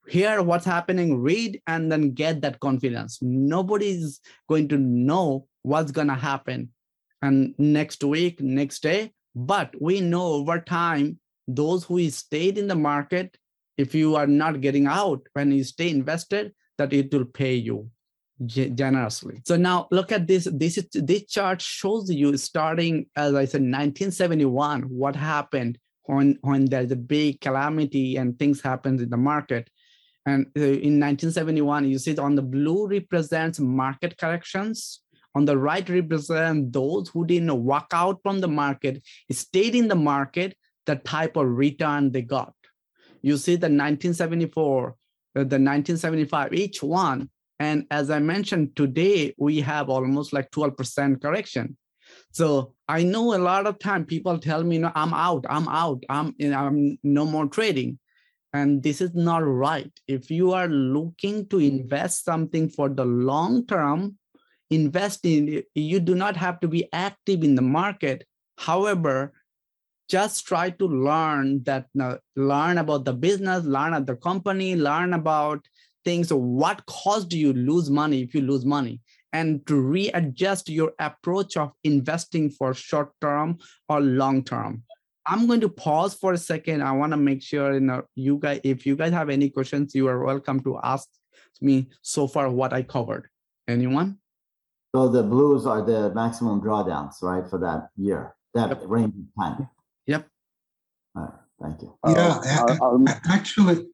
hear 0.07 0.41
what's 0.41 0.65
happening, 0.65 1.19
read, 1.19 1.61
and 1.67 1.91
then 1.91 2.11
get 2.11 2.41
that 2.41 2.59
confidence. 2.59 3.19
Nobody's 3.21 4.21
going 4.47 4.69
to 4.69 4.77
know 4.77 5.47
what's 5.63 5.91
going 5.91 6.07
to 6.07 6.15
happen 6.15 6.69
and 7.21 7.53
next 7.57 8.03
week, 8.03 8.39
next 8.41 8.83
day. 8.83 9.11
But 9.35 9.73
we 9.81 10.01
know 10.01 10.25
over 10.33 10.59
time, 10.59 11.19
those 11.47 11.83
who 11.83 12.09
stayed 12.09 12.57
in 12.57 12.67
the 12.67 12.75
market, 12.75 13.37
if 13.77 13.93
you 13.93 14.15
are 14.15 14.27
not 14.27 14.61
getting 14.61 14.87
out 14.87 15.27
when 15.33 15.51
you 15.51 15.63
stay 15.63 15.89
invested, 15.89 16.53
that 16.77 16.93
it 16.93 17.13
will 17.13 17.25
pay 17.25 17.55
you 17.55 17.89
generously. 18.45 19.41
So 19.45 19.55
now 19.55 19.87
look 19.91 20.11
at 20.11 20.27
this. 20.27 20.47
This 20.51 20.77
is 20.77 20.87
this 20.93 21.25
chart 21.25 21.61
shows 21.61 22.09
you 22.09 22.37
starting 22.37 23.07
as 23.15 23.33
I 23.33 23.45
said 23.45 23.61
1971 23.61 24.83
what 24.83 25.15
happened 25.15 25.77
when 26.03 26.37
when 26.41 26.65
there's 26.65 26.91
a 26.91 26.95
big 26.95 27.41
calamity 27.41 28.17
and 28.17 28.37
things 28.37 28.61
happen 28.61 28.99
in 28.99 29.09
the 29.09 29.17
market. 29.17 29.69
And 30.25 30.47
uh, 30.57 30.61
in 30.61 30.99
1971, 30.99 31.89
you 31.89 31.97
see 31.97 32.17
on 32.17 32.35
the 32.35 32.41
blue 32.41 32.87
represents 32.87 33.59
market 33.59 34.17
corrections. 34.17 35.01
On 35.35 35.45
the 35.45 35.57
right 35.57 35.87
represent 35.87 36.73
those 36.73 37.09
who 37.09 37.25
didn't 37.25 37.63
walk 37.63 37.87
out 37.93 38.19
from 38.23 38.41
the 38.41 38.47
market, 38.47 39.01
stayed 39.31 39.75
in 39.75 39.87
the 39.87 39.95
market, 39.95 40.57
the 40.85 40.95
type 40.95 41.37
of 41.37 41.47
return 41.47 42.11
they 42.11 42.23
got. 42.23 42.53
You 43.21 43.37
see 43.37 43.53
the 43.53 43.67
1974, 43.67 44.87
uh, 44.89 44.93
the 45.35 45.41
1975, 45.43 46.53
each 46.53 46.83
one 46.83 47.29
and 47.59 47.85
as 47.89 48.09
I 48.09 48.19
mentioned, 48.19 48.75
today 48.75 49.33
we 49.37 49.61
have 49.61 49.89
almost 49.89 50.33
like 50.33 50.51
12% 50.51 51.21
correction. 51.21 51.77
So 52.31 52.73
I 52.87 53.03
know 53.03 53.35
a 53.35 53.39
lot 53.39 53.67
of 53.67 53.79
time 53.79 54.05
people 54.05 54.37
tell 54.37 54.63
me, 54.63 54.77
no, 54.77 54.91
I'm 54.95 55.13
out, 55.13 55.45
I'm 55.49 55.67
out, 55.67 56.03
I'm, 56.09 56.35
I'm 56.39 56.97
no 57.03 57.25
more 57.25 57.47
trading. 57.47 57.99
And 58.53 58.81
this 58.81 59.01
is 59.01 59.13
not 59.13 59.39
right. 59.39 59.91
If 60.07 60.31
you 60.31 60.53
are 60.53 60.67
looking 60.67 61.47
to 61.47 61.59
invest 61.59 62.23
something 62.23 62.69
for 62.69 62.89
the 62.89 63.05
long 63.05 63.65
term, 63.65 64.17
invest 64.69 65.25
in 65.25 65.63
you 65.75 65.99
do 65.99 66.15
not 66.15 66.35
have 66.37 66.59
to 66.61 66.67
be 66.67 66.87
active 66.93 67.43
in 67.43 67.55
the 67.55 67.61
market. 67.61 68.25
However, 68.57 69.33
just 70.09 70.47
try 70.47 70.69
to 70.69 70.85
learn 70.85 71.63
that 71.63 71.87
uh, 71.99 72.17
learn 72.35 72.77
about 72.77 73.03
the 73.03 73.13
business, 73.13 73.65
learn 73.65 73.93
about 73.93 74.07
the 74.07 74.15
company, 74.15 74.75
learn 74.75 75.13
about 75.13 75.67
things 76.07 76.31
what 76.31 76.85
caused 76.85 77.33
you 77.33 77.51
lose 77.51 77.89
money 77.89 78.21
if 78.21 78.33
you 78.33 78.39
lose 78.39 78.65
money? 78.65 79.01
And 79.33 79.67
to 79.67 79.75
readjust 79.75 80.69
your 80.69 80.93
approach 80.99 81.57
of 81.57 81.73
investing 81.83 82.49
for 82.49 82.73
short 82.73 83.11
term 83.19 83.57
or 83.89 83.99
long 83.99 84.45
term. 84.45 84.83
I'm 85.27 85.47
going 85.47 85.59
to 85.59 85.67
pause 85.67 86.13
for 86.13 86.31
a 86.31 86.37
second. 86.37 86.81
I 86.81 86.93
want 86.93 87.11
to 87.11 87.17
make 87.17 87.41
sure 87.43 87.73
you 87.73 87.81
know 87.81 88.03
you 88.15 88.39
guys 88.39 88.61
if 88.63 88.85
you 88.85 88.95
guys 88.95 89.11
have 89.11 89.29
any 89.29 89.49
questions 89.49 89.93
you 89.93 90.07
are 90.07 90.23
welcome 90.23 90.61
to 90.61 90.79
ask 90.81 91.09
me 91.59 91.89
so 92.01 92.25
far 92.25 92.49
what 92.49 92.71
i 92.71 92.81
covered. 92.81 93.27
Anyone? 93.67 94.19
So 94.95 95.09
the 95.09 95.23
blues 95.23 95.65
are 95.65 95.81
the 95.81 96.13
maximum 96.15 96.61
drawdowns 96.61 97.21
right 97.21 97.45
for 97.51 97.59
that 97.59 97.89
year 97.97 98.33
that 98.53 98.69
yep. 98.69 98.81
range 98.85 99.13
of 99.21 99.27
time. 99.43 99.67
Yep. 100.05 100.25
All 101.17 101.23
right 101.23 101.33
thank 101.61 101.81
you. 101.81 101.91
Yeah 102.07 102.39
uh, 102.81 103.13
actually 103.29 103.87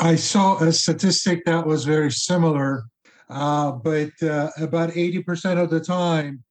I 0.00 0.16
saw 0.16 0.58
a 0.58 0.72
statistic 0.72 1.44
that 1.46 1.66
was 1.66 1.84
very 1.84 2.12
similar, 2.12 2.84
uh, 3.30 3.72
but 3.72 4.10
uh, 4.22 4.50
about 4.58 4.90
80% 4.90 5.62
of 5.62 5.70
the 5.70 5.80
time, 5.80 6.44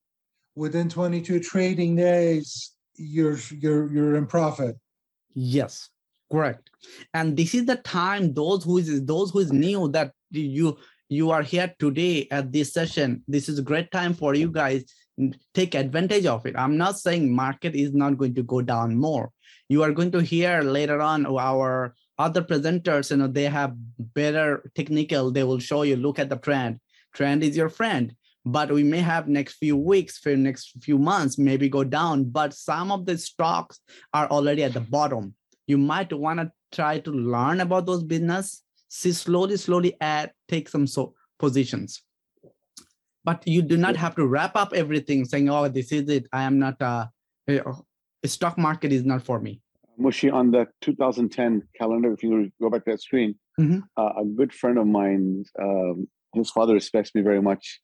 within 0.55 0.89
22 0.89 1.39
trading 1.41 1.95
days, 1.95 2.73
you're 2.95 3.37
you're 3.51 3.91
you're 3.93 4.15
in 4.15 4.25
profit. 4.25 4.75
Yes, 5.35 5.89
correct. 6.31 6.71
And 7.13 7.37
this 7.37 7.53
is 7.53 7.65
the 7.65 7.75
time 7.75 8.33
those 8.33 8.63
who 8.63 8.79
is 8.79 9.05
those 9.05 9.29
who 9.31 9.39
is 9.39 9.53
new 9.53 9.87
that 9.89 10.13
you 10.31 10.77
you 11.09 11.29
are 11.29 11.43
here 11.43 11.73
today 11.79 12.27
at 12.31 12.51
this 12.51 12.73
session. 12.73 13.23
This 13.27 13.47
is 13.47 13.59
a 13.59 13.63
great 13.63 13.91
time 13.91 14.13
for 14.13 14.33
you 14.33 14.49
guys. 14.49 14.85
Take 15.53 15.75
advantage 15.75 16.25
of 16.25 16.45
it. 16.45 16.55
I'm 16.57 16.77
not 16.77 16.97
saying 16.97 17.33
market 17.33 17.75
is 17.75 17.93
not 17.93 18.17
going 18.17 18.35
to 18.35 18.43
go 18.43 18.61
down 18.61 18.95
more. 18.95 19.31
You 19.69 19.83
are 19.83 19.91
going 19.91 20.11
to 20.11 20.19
hear 20.19 20.61
later 20.61 21.01
on 21.01 21.25
our 21.25 21.93
other 22.17 22.41
presenters, 22.41 23.11
you 23.11 23.17
know, 23.17 23.27
they 23.27 23.43
have 23.43 23.73
better 23.99 24.71
technical, 24.75 25.31
they 25.31 25.43
will 25.43 25.59
show 25.59 25.83
you, 25.83 25.95
look 25.95 26.19
at 26.19 26.29
the 26.29 26.37
trend. 26.37 26.79
Trend 27.13 27.43
is 27.43 27.55
your 27.55 27.69
friend. 27.69 28.15
But 28.45 28.71
we 28.71 28.83
may 28.83 28.99
have 28.99 29.27
next 29.27 29.55
few 29.55 29.75
weeks, 29.75 30.17
for 30.17 30.35
next 30.35 30.71
few 30.81 30.97
months, 30.97 31.37
maybe 31.37 31.67
go 31.67 31.83
down. 31.83 32.25
But 32.25 32.53
some 32.53 32.91
of 32.91 33.05
the 33.05 33.17
stocks 33.17 33.79
are 34.13 34.27
already 34.29 34.63
at 34.63 34.73
the 34.73 34.79
bottom. 34.79 35.35
You 35.67 35.77
might 35.77 36.13
want 36.13 36.39
to 36.39 36.51
try 36.71 36.99
to 36.99 37.11
learn 37.11 37.59
about 37.59 37.85
those 37.85 38.03
business, 38.03 38.63
see 38.87 39.11
slowly, 39.11 39.57
slowly 39.57 39.95
add, 39.99 40.31
take 40.47 40.69
some 40.69 40.87
so 40.87 41.13
positions. 41.37 42.01
But 43.25 43.45
you 43.45 43.61
do 43.61 43.75
not 43.75 43.97
have 43.97 44.15
to 44.15 44.25
wrap 44.25 44.55
up 44.55 44.71
everything 44.73 45.25
saying, 45.25 45.49
oh, 45.49 45.67
this 45.67 45.91
is 45.91 46.07
it. 46.07 46.27
I 46.31 46.43
am 46.43 46.57
not, 46.57 46.81
uh, 46.81 47.07
a 47.49 48.27
stock 48.27 48.57
market 48.57 48.93
is 48.93 49.03
not 49.03 49.23
for 49.23 49.41
me. 49.41 49.59
Mushi, 49.99 50.31
on 50.31 50.51
the 50.51 50.67
2010 50.81 51.63
calendar, 51.77 52.13
if 52.13 52.23
you 52.23 52.51
go 52.61 52.69
back 52.69 52.85
to 52.85 52.91
that 52.91 53.01
screen, 53.01 53.35
mm-hmm. 53.59 53.79
uh, 53.97 54.21
a 54.21 54.25
good 54.25 54.53
friend 54.53 54.77
of 54.77 54.87
mine, 54.87 55.43
um, 55.59 56.07
his 56.33 56.49
father 56.49 56.73
respects 56.73 57.13
me 57.15 57.21
very 57.21 57.41
much, 57.41 57.79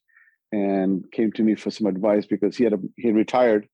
and 0.52 1.04
came 1.12 1.32
to 1.32 1.42
me 1.42 1.54
for 1.54 1.70
some 1.70 1.86
advice 1.86 2.26
because 2.26 2.56
he 2.56 2.64
had 2.64 2.72
a, 2.72 2.78
he 2.96 3.08
had 3.08 3.16
retired, 3.16 3.66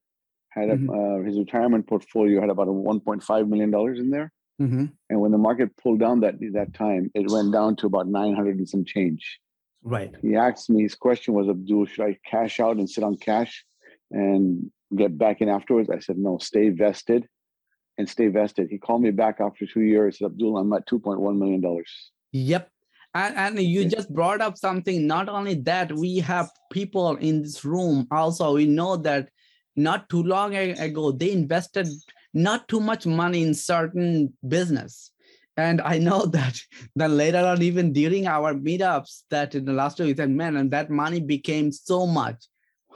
had 0.50 0.70
a, 0.70 0.76
mm-hmm. 0.76 0.90
uh, 0.90 1.26
his 1.26 1.38
retirement 1.38 1.86
portfolio 1.86 2.40
had 2.40 2.50
about 2.50 2.68
a 2.68 2.72
1.5 2.72 3.48
million 3.48 3.70
dollars 3.70 3.98
in 3.98 4.10
there, 4.10 4.32
mm-hmm. 4.60 4.86
and 5.10 5.20
when 5.20 5.32
the 5.32 5.38
market 5.38 5.76
pulled 5.76 6.00
down 6.00 6.20
that 6.20 6.34
that 6.52 6.72
time, 6.72 7.10
it 7.14 7.30
went 7.30 7.52
down 7.52 7.76
to 7.76 7.86
about 7.86 8.08
900 8.08 8.56
and 8.56 8.68
some 8.68 8.84
change. 8.84 9.38
Right. 9.82 10.14
He 10.22 10.36
asked 10.36 10.68
me. 10.68 10.82
His 10.82 10.94
question 10.94 11.34
was, 11.34 11.48
"Abdul, 11.48 11.86
should 11.86 12.04
I 12.04 12.18
cash 12.26 12.60
out 12.60 12.76
and 12.76 12.88
sit 12.88 13.04
on 13.04 13.16
cash 13.16 13.64
and 14.10 14.70
get 14.94 15.16
back 15.16 15.40
in 15.40 15.48
afterwards?" 15.48 15.88
I 15.90 16.00
said, 16.00 16.18
"No, 16.18 16.38
stay 16.38 16.70
vested." 16.70 17.26
And 18.00 18.08
stay 18.08 18.28
vested. 18.28 18.68
He 18.70 18.78
called 18.78 19.02
me 19.02 19.10
back 19.10 19.40
after 19.40 19.66
two 19.66 19.82
years. 19.82 20.20
Abdul, 20.20 20.56
I'm 20.56 20.72
at 20.72 20.88
$2.1 20.88 21.38
million. 21.38 21.84
Yep. 22.32 22.70
And, 23.14 23.36
and 23.36 23.60
you 23.60 23.84
just 23.84 24.12
brought 24.12 24.40
up 24.40 24.56
something. 24.56 25.06
Not 25.06 25.28
only 25.28 25.54
that, 25.54 25.92
we 25.92 26.18
have 26.18 26.50
people 26.72 27.16
in 27.16 27.42
this 27.42 27.64
room 27.64 28.08
also. 28.10 28.54
We 28.54 28.66
know 28.66 28.96
that 28.96 29.28
not 29.76 30.08
too 30.08 30.22
long 30.22 30.54
ago, 30.54 31.12
they 31.12 31.32
invested 31.32 31.88
not 32.32 32.68
too 32.68 32.80
much 32.80 33.04
money 33.06 33.42
in 33.42 33.52
certain 33.52 34.32
business. 34.48 35.10
And 35.56 35.82
I 35.82 35.98
know 35.98 36.24
that 36.36 36.58
then 36.96 37.16
later 37.16 37.44
on, 37.44 37.60
even 37.62 37.92
during 37.92 38.26
our 38.26 38.54
meetups, 38.54 39.24
that 39.30 39.54
in 39.54 39.66
the 39.66 39.74
last 39.74 39.98
week, 40.00 40.16
said, 40.16 40.30
man, 40.30 40.56
and 40.56 40.70
that 40.70 40.90
money 40.90 41.20
became 41.20 41.70
so 41.70 42.06
much, 42.06 42.46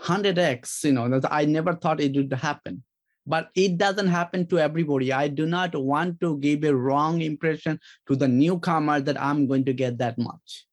100x, 0.02 0.84
you 0.84 0.92
know, 0.92 1.08
that 1.20 1.30
I 1.30 1.44
never 1.44 1.74
thought 1.74 2.00
it 2.00 2.16
would 2.16 2.32
happen 2.32 2.82
but 3.26 3.50
it 3.54 3.78
doesn't 3.78 4.08
happen 4.08 4.46
to 4.48 4.58
everybody. 4.58 5.12
I 5.12 5.28
do 5.28 5.46
not 5.46 5.74
want 5.74 6.20
to 6.20 6.38
give 6.38 6.64
a 6.64 6.74
wrong 6.74 7.20
impression 7.22 7.80
to 8.08 8.16
the 8.16 8.28
newcomer 8.28 9.00
that 9.00 9.20
I'm 9.20 9.46
going 9.46 9.64
to 9.66 9.72
get 9.72 9.98
that 9.98 10.18
much. 10.18 10.66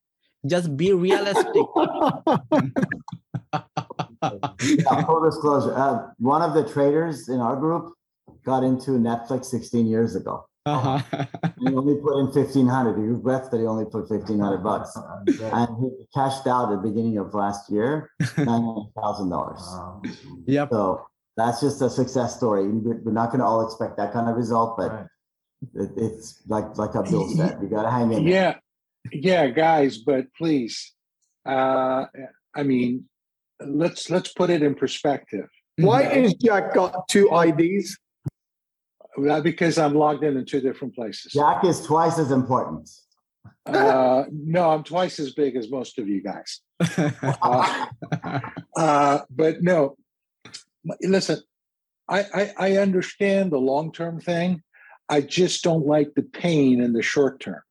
Just 0.46 0.76
be 0.76 0.92
realistic. 0.94 1.66
yeah, 3.54 5.06
full 5.06 5.24
disclosure. 5.24 5.78
Uh, 5.78 6.08
one 6.18 6.42
of 6.42 6.54
the 6.54 6.68
traders 6.68 7.30
in 7.30 7.40
our 7.40 7.56
group 7.56 7.94
got 8.44 8.64
into 8.64 8.92
Netflix 8.92 9.46
16 9.46 9.86
years 9.86 10.16
ago. 10.16 10.46
Uh-huh. 10.66 11.00
he 11.60 11.74
only 11.74 12.00
put 12.00 12.20
in 12.20 12.32
fifteen 12.32 12.68
hundred. 12.68 12.96
He 12.96 13.08
regrets 13.08 13.50
that 13.50 13.60
he 13.60 13.66
only 13.66 13.86
put 13.86 14.08
fifteen 14.08 14.40
hundred 14.40 14.60
bucks, 14.60 14.96
and 15.26 15.70
he 15.82 15.90
cashed 16.14 16.46
out 16.46 16.72
at 16.72 16.84
the 16.84 16.88
beginning 16.88 17.18
of 17.18 17.34
last 17.34 17.72
year 17.72 18.12
nine 18.38 18.62
hundred 18.62 18.92
thousand 18.96 19.32
dollars. 19.32 19.60
yep. 20.46 20.70
So 20.72 21.04
that's 21.38 21.62
just 21.62 21.82
a 21.82 21.90
success 21.90 22.36
story. 22.36 22.68
We're 22.68 23.02
we're 23.04 23.12
not 23.12 23.30
going 23.30 23.40
to 23.40 23.46
all 23.46 23.66
expect 23.66 23.98
that 23.98 24.14
kind 24.14 24.30
of 24.30 24.36
result, 24.36 24.78
but 24.78 25.08
it, 25.76 25.90
it's 25.98 26.42
like 26.48 26.78
like 26.78 26.96
Abdul 26.96 27.30
said, 27.36 27.60
you 27.62 27.70
got 27.70 27.84
to 27.84 27.92
hang 27.92 28.12
in. 28.12 28.26
there. 28.26 28.34
Yeah, 28.34 28.56
yeah, 29.12 29.48
guys, 29.48 30.00
but 30.00 30.26
please, 30.38 30.94
uh, 31.46 32.06
I 32.56 32.64
mean, 32.64 33.06
let's 33.60 34.10
let's 34.10 34.34
put 34.34 34.50
it 34.50 34.62
in 34.62 34.76
perspective. 34.76 35.48
Why 35.78 36.04
is 36.04 36.34
Jack 36.36 36.74
got 36.74 37.08
two 37.08 37.30
IDs? 37.34 37.98
Because 39.44 39.78
I'm 39.78 39.94
logged 39.94 40.24
in 40.24 40.38
in 40.38 40.46
two 40.46 40.62
different 40.62 40.96
places. 40.96 41.34
Jack 41.34 41.66
is 41.66 41.82
twice 41.82 42.18
as 42.18 42.32
important. 42.32 42.90
Uh, 43.66 44.24
no, 44.32 44.70
I'm 44.70 44.84
twice 44.84 45.20
as 45.20 45.34
big 45.34 45.56
as 45.56 45.70
most 45.70 46.00
of 46.00 46.08
you 46.08 46.22
guys. 46.22 46.62
Uh, 47.42 47.88
uh, 48.76 49.20
but 49.30 49.62
no, 49.62 49.96
listen, 51.02 51.42
I, 52.08 52.26
I, 52.34 52.54
I 52.58 52.78
understand 52.78 53.52
the 53.52 53.58
long 53.58 53.92
term 53.92 54.20
thing. 54.20 54.62
I 55.10 55.22
just 55.22 55.64
don't 55.64 55.86
like 55.86 56.14
the 56.16 56.24
pain 56.24 56.82
in 56.82 56.94
the 56.94 57.02
short 57.02 57.40
term. 57.40 57.62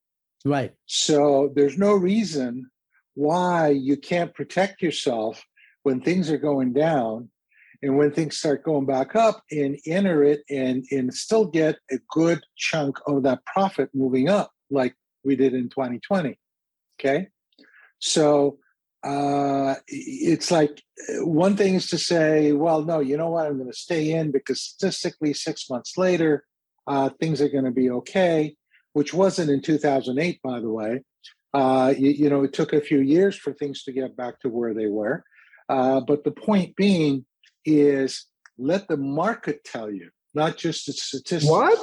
right. 0.44 0.72
So 0.86 1.52
there's 1.54 1.78
no 1.78 1.94
reason 1.94 2.70
why 3.14 3.68
you 3.68 3.96
can't 3.96 4.34
protect 4.34 4.82
yourself 4.82 5.44
when 5.82 6.00
things 6.00 6.30
are 6.30 6.38
going 6.38 6.72
down 6.72 7.30
and 7.82 7.96
when 7.96 8.12
things 8.12 8.36
start 8.36 8.62
going 8.62 8.86
back 8.86 9.16
up 9.16 9.42
and 9.50 9.78
enter 9.86 10.22
it 10.22 10.42
and, 10.50 10.84
and 10.90 11.12
still 11.12 11.46
get 11.46 11.76
a 11.90 11.98
good 12.10 12.40
chunk 12.56 12.98
of 13.06 13.22
that 13.22 13.44
profit 13.46 13.88
moving 13.94 14.28
up 14.28 14.52
like 14.70 14.94
we 15.24 15.34
did 15.36 15.54
in 15.54 15.68
2020. 15.70 16.38
Okay. 16.98 17.28
So 17.98 18.58
uh, 19.02 19.76
it's 19.88 20.50
like 20.50 20.82
uh, 21.08 21.24
one 21.24 21.56
thing 21.56 21.74
is 21.74 21.88
to 21.88 21.98
say, 21.98 22.52
well, 22.52 22.82
no, 22.82 23.00
you 23.00 23.16
know 23.16 23.30
what? 23.30 23.46
I'm 23.46 23.56
going 23.56 23.70
to 23.70 23.76
stay 23.76 24.12
in 24.12 24.30
because 24.30 24.60
statistically, 24.60 25.32
six 25.32 25.70
months 25.70 25.96
later, 25.96 26.44
uh, 26.86 27.10
things 27.20 27.40
are 27.40 27.48
going 27.48 27.64
to 27.64 27.70
be 27.70 27.90
okay, 27.90 28.56
which 28.92 29.14
wasn't 29.14 29.50
in 29.50 29.62
2008, 29.62 30.40
by 30.42 30.60
the 30.60 30.68
way. 30.68 31.02
Uh, 31.54 31.94
you, 31.96 32.10
you 32.10 32.30
know, 32.30 32.44
it 32.44 32.52
took 32.52 32.72
a 32.72 32.80
few 32.80 33.00
years 33.00 33.36
for 33.36 33.52
things 33.54 33.82
to 33.84 33.92
get 33.92 34.16
back 34.16 34.38
to 34.40 34.48
where 34.48 34.74
they 34.74 34.86
were. 34.86 35.24
Uh, 35.68 36.00
but 36.00 36.24
the 36.24 36.30
point 36.30 36.76
being 36.76 37.24
is 37.64 38.26
let 38.58 38.86
the 38.88 38.96
market 38.96 39.64
tell 39.64 39.90
you, 39.90 40.10
not 40.34 40.56
just 40.56 40.86
the 40.86 40.92
statistics. 40.92 41.50
What? 41.50 41.78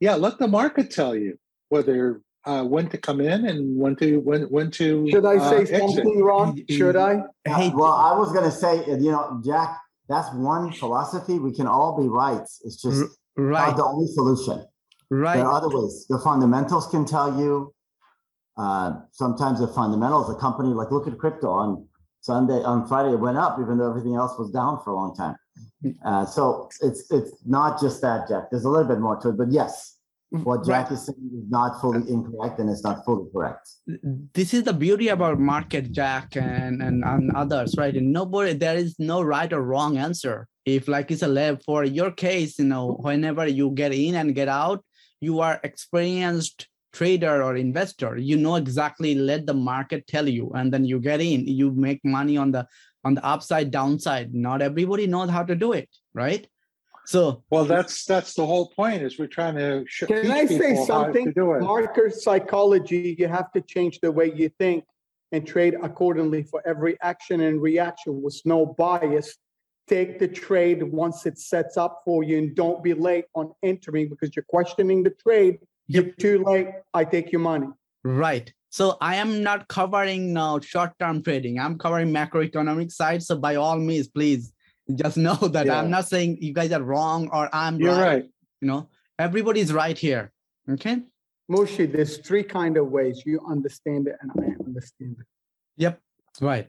Yeah, 0.00 0.16
let 0.16 0.38
the 0.38 0.48
market 0.48 0.90
tell 0.90 1.14
you 1.14 1.38
whether 1.68 2.20
uh, 2.44 2.64
when 2.64 2.88
to 2.88 2.98
come 2.98 3.20
in 3.20 3.46
and 3.46 3.76
when 3.76 3.96
to 3.96 4.18
when 4.18 4.42
when 4.44 4.70
to. 4.72 5.08
Should 5.10 5.24
I 5.24 5.36
uh, 5.36 5.50
say 5.50 5.60
exit. 5.60 5.78
something 5.78 6.22
wrong? 6.22 6.60
Should 6.68 6.96
I? 6.96 7.22
Hey, 7.44 7.70
well, 7.74 7.92
I 7.92 8.16
was 8.16 8.32
going 8.32 8.44
to 8.44 8.50
say, 8.50 8.84
you 8.86 9.12
know, 9.12 9.40
Jack, 9.44 9.78
that's 10.08 10.32
one 10.34 10.72
philosophy. 10.72 11.38
We 11.38 11.54
can 11.54 11.66
all 11.66 12.00
be 12.00 12.08
right. 12.08 12.42
It's 12.64 12.82
just 12.82 13.04
R- 13.38 13.44
not 13.44 13.76
the 13.76 13.84
only 13.84 14.06
solution. 14.08 14.64
Right. 15.10 15.36
There 15.36 15.46
are 15.46 15.52
other 15.52 15.68
ways. 15.68 16.06
The 16.08 16.18
fundamentals 16.18 16.88
can 16.88 17.04
tell 17.04 17.38
you. 17.38 17.74
Uh, 18.58 19.00
sometimes 19.12 19.60
the 19.60 19.68
fundamentals, 19.68 20.28
a 20.28 20.38
company 20.38 20.68
like 20.74 20.90
look 20.90 21.06
at 21.06 21.16
crypto 21.16 21.48
on 21.48 21.88
Sunday, 22.20 22.62
on 22.62 22.86
Friday, 22.86 23.12
it 23.14 23.18
went 23.18 23.38
up 23.38 23.58
even 23.58 23.78
though 23.78 23.88
everything 23.88 24.14
else 24.14 24.38
was 24.38 24.50
down 24.50 24.78
for 24.84 24.90
a 24.90 24.94
long 24.94 25.16
time. 25.16 25.36
Uh, 26.04 26.24
so 26.26 26.68
it's 26.80 27.10
it's 27.10 27.32
not 27.46 27.80
just 27.80 28.00
that, 28.02 28.28
Jack. 28.28 28.50
There's 28.50 28.64
a 28.64 28.68
little 28.68 28.86
bit 28.86 29.00
more 29.00 29.16
to 29.20 29.30
it, 29.30 29.38
but 29.38 29.50
yes, 29.50 29.91
Mm, 30.32 30.44
what 30.44 30.64
Jack 30.64 30.90
is 30.90 31.06
saying 31.06 31.30
is 31.34 31.50
not 31.50 31.80
fully 31.80 32.08
incorrect 32.10 32.58
and 32.58 32.70
it's 32.70 32.84
not 32.84 33.04
fully 33.04 33.28
correct. 33.32 33.68
this 34.34 34.54
is 34.54 34.62
the 34.62 34.72
beauty 34.72 35.08
about 35.08 35.38
market 35.38 35.92
jack 35.92 36.36
and, 36.36 36.82
and 36.82 37.04
and 37.04 37.30
others 37.34 37.74
right? 37.76 37.94
And 37.94 38.12
nobody 38.12 38.54
there 38.54 38.76
is 38.76 38.98
no 38.98 39.20
right 39.22 39.52
or 39.52 39.62
wrong 39.62 39.98
answer. 39.98 40.48
If 40.64 40.88
like 40.88 41.10
it's 41.10 41.22
a 41.22 41.28
lab 41.28 41.62
for 41.64 41.84
your 41.84 42.10
case 42.10 42.58
you 42.58 42.64
know 42.64 42.96
whenever 43.00 43.46
you 43.46 43.70
get 43.70 43.92
in 43.92 44.14
and 44.14 44.34
get 44.34 44.48
out 44.48 44.84
you 45.20 45.40
are 45.40 45.60
experienced 45.64 46.68
trader 46.92 47.42
or 47.42 47.56
investor. 47.56 48.16
You 48.16 48.36
know 48.36 48.56
exactly 48.56 49.14
let 49.14 49.46
the 49.46 49.54
market 49.54 50.06
tell 50.06 50.28
you 50.28 50.50
and 50.54 50.72
then 50.72 50.84
you 50.84 51.00
get 51.00 51.20
in. 51.20 51.46
You 51.46 51.72
make 51.72 52.00
money 52.04 52.36
on 52.36 52.52
the 52.52 52.66
on 53.04 53.14
the 53.14 53.24
upside 53.24 53.70
downside. 53.70 54.32
Not 54.32 54.62
everybody 54.62 55.06
knows 55.06 55.30
how 55.30 55.42
to 55.44 55.54
do 55.54 55.72
it 55.72 55.88
right 56.14 56.46
so 57.06 57.42
Well, 57.50 57.64
that's 57.64 58.04
that's 58.04 58.34
the 58.34 58.46
whole 58.46 58.68
point. 58.68 59.02
Is 59.02 59.18
we're 59.18 59.26
trying 59.26 59.56
to 59.56 59.84
sh- 59.86 60.04
Can 60.06 60.22
teach 60.22 60.30
I 60.30 60.46
say 60.46 60.84
something? 60.86 61.26
to 61.26 61.32
do 61.32 61.52
it. 61.54 61.60
Market 61.62 62.14
psychology, 62.14 63.16
you 63.18 63.28
have 63.28 63.50
to 63.52 63.60
change 63.60 64.00
the 64.00 64.12
way 64.12 64.32
you 64.34 64.48
think 64.58 64.84
and 65.32 65.46
trade 65.46 65.74
accordingly 65.82 66.42
for 66.42 66.62
every 66.66 66.96
action 67.00 67.40
and 67.40 67.60
reaction 67.60 68.22
with 68.22 68.40
no 68.44 68.66
bias. 68.66 69.36
Take 69.88 70.18
the 70.20 70.28
trade 70.28 70.82
once 70.82 71.26
it 71.26 71.38
sets 71.38 71.76
up 71.76 72.02
for 72.04 72.22
you 72.22 72.38
and 72.38 72.54
don't 72.54 72.82
be 72.84 72.94
late 72.94 73.24
on 73.34 73.52
entering 73.62 74.08
because 74.08 74.34
you're 74.36 74.44
questioning 74.48 75.02
the 75.02 75.10
trade. 75.10 75.58
You're 75.88 76.12
too 76.12 76.44
late. 76.44 76.68
I 76.94 77.04
take 77.04 77.32
your 77.32 77.40
money. 77.40 77.66
Right. 78.04 78.52
So 78.70 78.96
I 79.00 79.16
am 79.16 79.42
not 79.42 79.68
covering 79.68 80.32
now 80.32 80.60
short-term 80.60 81.22
trading. 81.22 81.58
I'm 81.58 81.76
covering 81.78 82.12
macroeconomic 82.12 82.90
side. 82.92 83.22
So 83.22 83.36
by 83.36 83.56
all 83.56 83.76
means, 83.78 84.08
please 84.08 84.52
just 84.96 85.16
know 85.16 85.34
that 85.54 85.66
Yeah. 85.66 85.78
I'm 85.78 85.90
not 85.90 86.08
saying 86.08 86.38
you 86.40 86.52
guys 86.52 86.72
are 86.72 86.82
wrong 86.82 87.28
or 87.32 87.48
I'm 87.52 87.78
You're 87.80 87.92
right. 87.92 88.06
right. 88.06 88.24
You 88.60 88.68
know, 88.68 88.88
everybody's 89.18 89.72
right 89.72 89.96
here. 89.96 90.32
Okay. 90.70 91.02
Mushi, 91.50 91.90
there's 91.90 92.18
three 92.18 92.44
kind 92.44 92.76
of 92.76 92.88
ways 92.88 93.22
you 93.26 93.40
understand 93.48 94.08
it 94.08 94.16
and 94.20 94.30
I 94.38 94.64
understand 94.64 95.16
it. 95.20 95.26
Yep. 95.76 96.00
Right. 96.40 96.68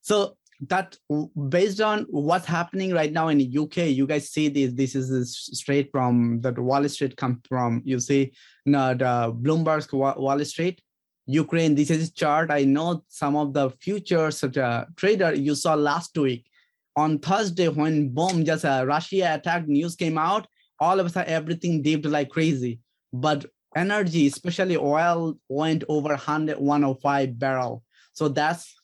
So 0.00 0.36
that 0.68 0.96
based 1.48 1.80
on 1.80 2.06
what's 2.10 2.46
happening 2.46 2.92
right 2.92 3.12
now 3.12 3.28
in 3.28 3.38
the 3.38 3.58
UK, 3.58 3.88
you 3.88 4.06
guys 4.06 4.30
see 4.30 4.48
this. 4.48 4.72
This 4.72 4.94
is 4.94 5.36
straight 5.52 5.90
from 5.92 6.40
the 6.40 6.52
Wall 6.52 6.88
Street 6.88 7.16
come 7.16 7.42
from. 7.46 7.82
You 7.84 8.00
see, 8.00 8.32
no, 8.64 8.94
the 8.94 9.34
Bloomberg's 9.42 9.92
Wall 9.92 10.44
Street, 10.44 10.80
Ukraine. 11.26 11.74
This 11.74 11.90
is 11.90 12.10
chart. 12.10 12.50
I 12.50 12.64
know 12.64 13.04
some 13.08 13.36
of 13.36 13.52
the 13.52 13.70
futures 13.80 14.42
uh, 14.42 14.84
trader 14.96 15.34
you 15.34 15.54
saw 15.54 15.74
last 15.74 16.16
week 16.16 16.46
on 16.96 17.18
Thursday 17.18 17.68
when 17.68 18.08
boom, 18.08 18.44
just 18.44 18.64
a 18.64 18.84
Russia 18.86 19.34
attack 19.34 19.68
news 19.68 19.94
came 19.94 20.18
out. 20.18 20.46
All 20.80 20.98
of 20.98 21.06
a 21.06 21.10
sudden, 21.10 21.32
everything 21.32 21.82
dipped 21.82 22.06
like 22.06 22.30
crazy. 22.30 22.80
But 23.12 23.46
energy, 23.76 24.26
especially 24.26 24.76
oil, 24.76 25.38
went 25.48 25.84
over 25.88 26.08
100, 26.08 26.58
105 26.58 27.38
barrel. 27.38 27.82
So 28.12 28.28
that's 28.28 28.74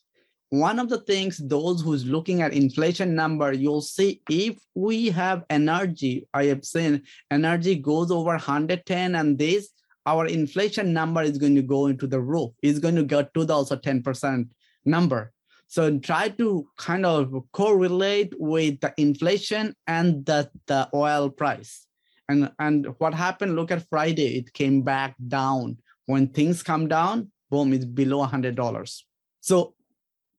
one 0.53 0.77
of 0.77 0.87
the 0.87 0.99
things 0.99 1.39
those 1.47 1.81
who's 1.81 2.05
looking 2.05 2.43
at 2.43 2.53
inflation 2.53 3.15
number 3.15 3.53
you'll 3.53 3.81
see 3.81 4.21
if 4.29 4.55
we 4.75 5.09
have 5.09 5.43
energy 5.49 6.27
i 6.35 6.43
have 6.43 6.63
seen 6.63 7.01
energy 7.31 7.73
goes 7.73 8.11
over 8.11 8.29
110 8.29 9.15
and 9.15 9.39
this 9.39 9.69
our 10.05 10.27
inflation 10.27 10.93
number 10.93 11.23
is 11.23 11.39
going 11.39 11.55
to 11.55 11.63
go 11.63 11.87
into 11.87 12.05
the 12.05 12.21
roof 12.21 12.51
it's 12.61 12.77
going 12.77 12.95
to 12.95 13.03
get 13.03 13.33
to 13.33 13.45
the 13.45 13.51
also 13.51 13.75
10% 13.75 14.47
number 14.85 15.33
so 15.73 15.97
try 15.97 16.29
to 16.29 16.67
kind 16.77 17.03
of 17.03 17.33
correlate 17.51 18.31
with 18.37 18.79
the 18.81 18.93
inflation 18.97 19.73
and 19.87 20.23
the, 20.27 20.47
the 20.67 20.87
oil 20.93 21.31
price 21.31 21.87
and 22.29 22.51
and 22.59 22.85
what 22.99 23.13
happened 23.13 23.55
look 23.55 23.71
at 23.71 23.89
friday 23.89 24.37
it 24.37 24.53
came 24.53 24.83
back 24.83 25.15
down 25.27 25.75
when 26.05 26.27
things 26.27 26.61
come 26.61 26.87
down 26.87 27.31
boom 27.49 27.73
it's 27.73 27.85
below 27.85 28.23
$100 28.23 29.01
so 29.41 29.73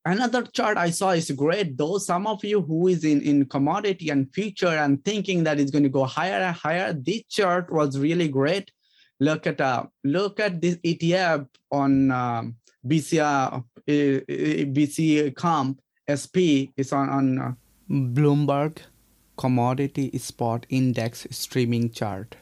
another 0.05 0.43
chart 0.43 0.77
I 0.77 0.91
saw 0.91 1.11
is 1.11 1.29
great. 1.31 1.77
Though 1.77 1.97
some 1.97 2.27
of 2.27 2.43
you 2.43 2.61
who 2.61 2.87
is 2.87 3.03
in, 3.03 3.21
in 3.21 3.45
commodity 3.45 4.09
and 4.09 4.31
future 4.33 4.67
and 4.67 5.03
thinking 5.03 5.43
that 5.43 5.59
it's 5.59 5.71
going 5.71 5.83
to 5.83 5.89
go 5.89 6.05
higher 6.05 6.41
and 6.41 6.55
higher, 6.55 6.93
this 6.93 7.23
chart 7.29 7.71
was 7.71 7.99
really 7.99 8.27
great. 8.27 8.71
Look 9.19 9.47
at 9.47 9.61
uh, 9.61 9.85
look 10.03 10.39
at 10.39 10.61
this 10.61 10.75
ETF 10.77 11.47
on 11.71 12.11
um, 12.11 12.55
BCI, 12.87 13.53
uh, 13.53 13.61
BC 13.87 15.35
Comp 15.35 15.79
SP 16.09 16.69
is 16.77 16.93
on 16.93 17.09
on 17.09 17.39
uh, 17.39 17.53
Bloomberg 17.89 18.77
Commodity 19.37 20.17
Spot 20.17 20.65
Index 20.69 21.27
streaming 21.31 21.89
chart. 21.89 22.35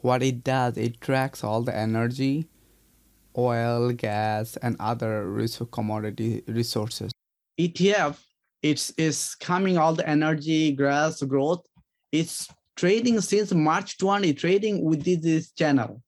What 0.00 0.22
it 0.22 0.42
does, 0.44 0.76
it 0.76 1.00
tracks 1.00 1.44
all 1.44 1.62
the 1.62 1.76
energy 1.76 2.48
oil, 3.36 3.92
gas, 3.92 4.56
and 4.58 4.76
other 4.80 5.28
resource 5.28 5.68
commodity 5.72 6.42
resources. 6.46 7.12
ETF, 7.58 8.18
it's 8.62 8.90
is 8.96 9.34
coming 9.34 9.78
all 9.78 9.94
the 9.94 10.08
energy, 10.08 10.72
gas, 10.72 11.22
growth. 11.22 11.64
It's 12.10 12.48
trading 12.76 13.20
since 13.20 13.52
March 13.52 13.98
20, 13.98 14.34
trading 14.34 14.84
with 14.84 15.04
this, 15.04 15.20
this 15.20 15.52
channel. 15.52 16.02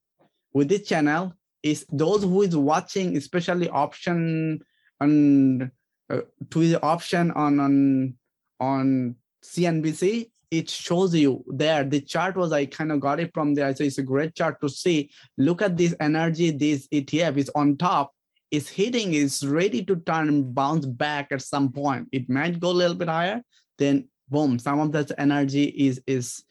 With 0.53 0.69
this 0.69 0.87
channel, 0.87 1.33
is 1.65 1.85
those 1.91 2.23
who 2.23 2.43
is 2.43 2.57
watching, 2.57 3.17
especially 3.17 3.69
option 3.69 4.63
and 5.01 5.71
uh, 6.09 6.21
to 6.51 6.69
the 6.69 6.81
option 6.83 7.33
on 7.33 7.59
on 7.59 8.15
on 8.61 9.17
CNBC 9.43 10.31
it 10.59 10.71
shows 10.71 11.15
you 11.15 11.45
there. 11.49 11.85
The 11.85 12.01
chart 12.01 12.37
was 12.37 12.53
I 12.53 12.67
kind 12.67 12.93
of 12.93 13.01
got 13.01 13.19
it 13.19 13.33
from 13.35 13.55
there. 13.55 13.75
So 13.75 13.85
it's 13.85 13.99
a 13.99 14.03
great 14.03 14.35
chart 14.35 14.61
to 14.61 14.69
see. 14.69 15.11
Look 15.37 15.63
at 15.63 15.77
this 15.77 15.95
energy. 16.01 16.51
This 16.51 16.87
ETF 16.89 17.37
is 17.37 17.51
on 17.55 17.77
top. 17.77 18.13
Is 18.51 18.69
hitting. 18.69 19.15
Is 19.15 19.45
ready 19.45 19.85
to 19.85 19.97
turn 19.97 20.53
bounce 20.53 20.87
back 20.87 21.33
at 21.33 21.43
some 21.43 21.73
point. 21.73 22.09
It 22.13 22.29
might 22.29 22.61
go 22.61 22.71
a 22.71 22.81
little 22.83 22.97
bit 22.97 23.09
higher. 23.09 23.43
Then 23.79 24.09
boom, 24.29 24.59
some 24.59 24.79
of 24.79 24.93
that 24.93 25.11
energy 25.19 25.65
is 25.65 26.01
is 26.07 26.45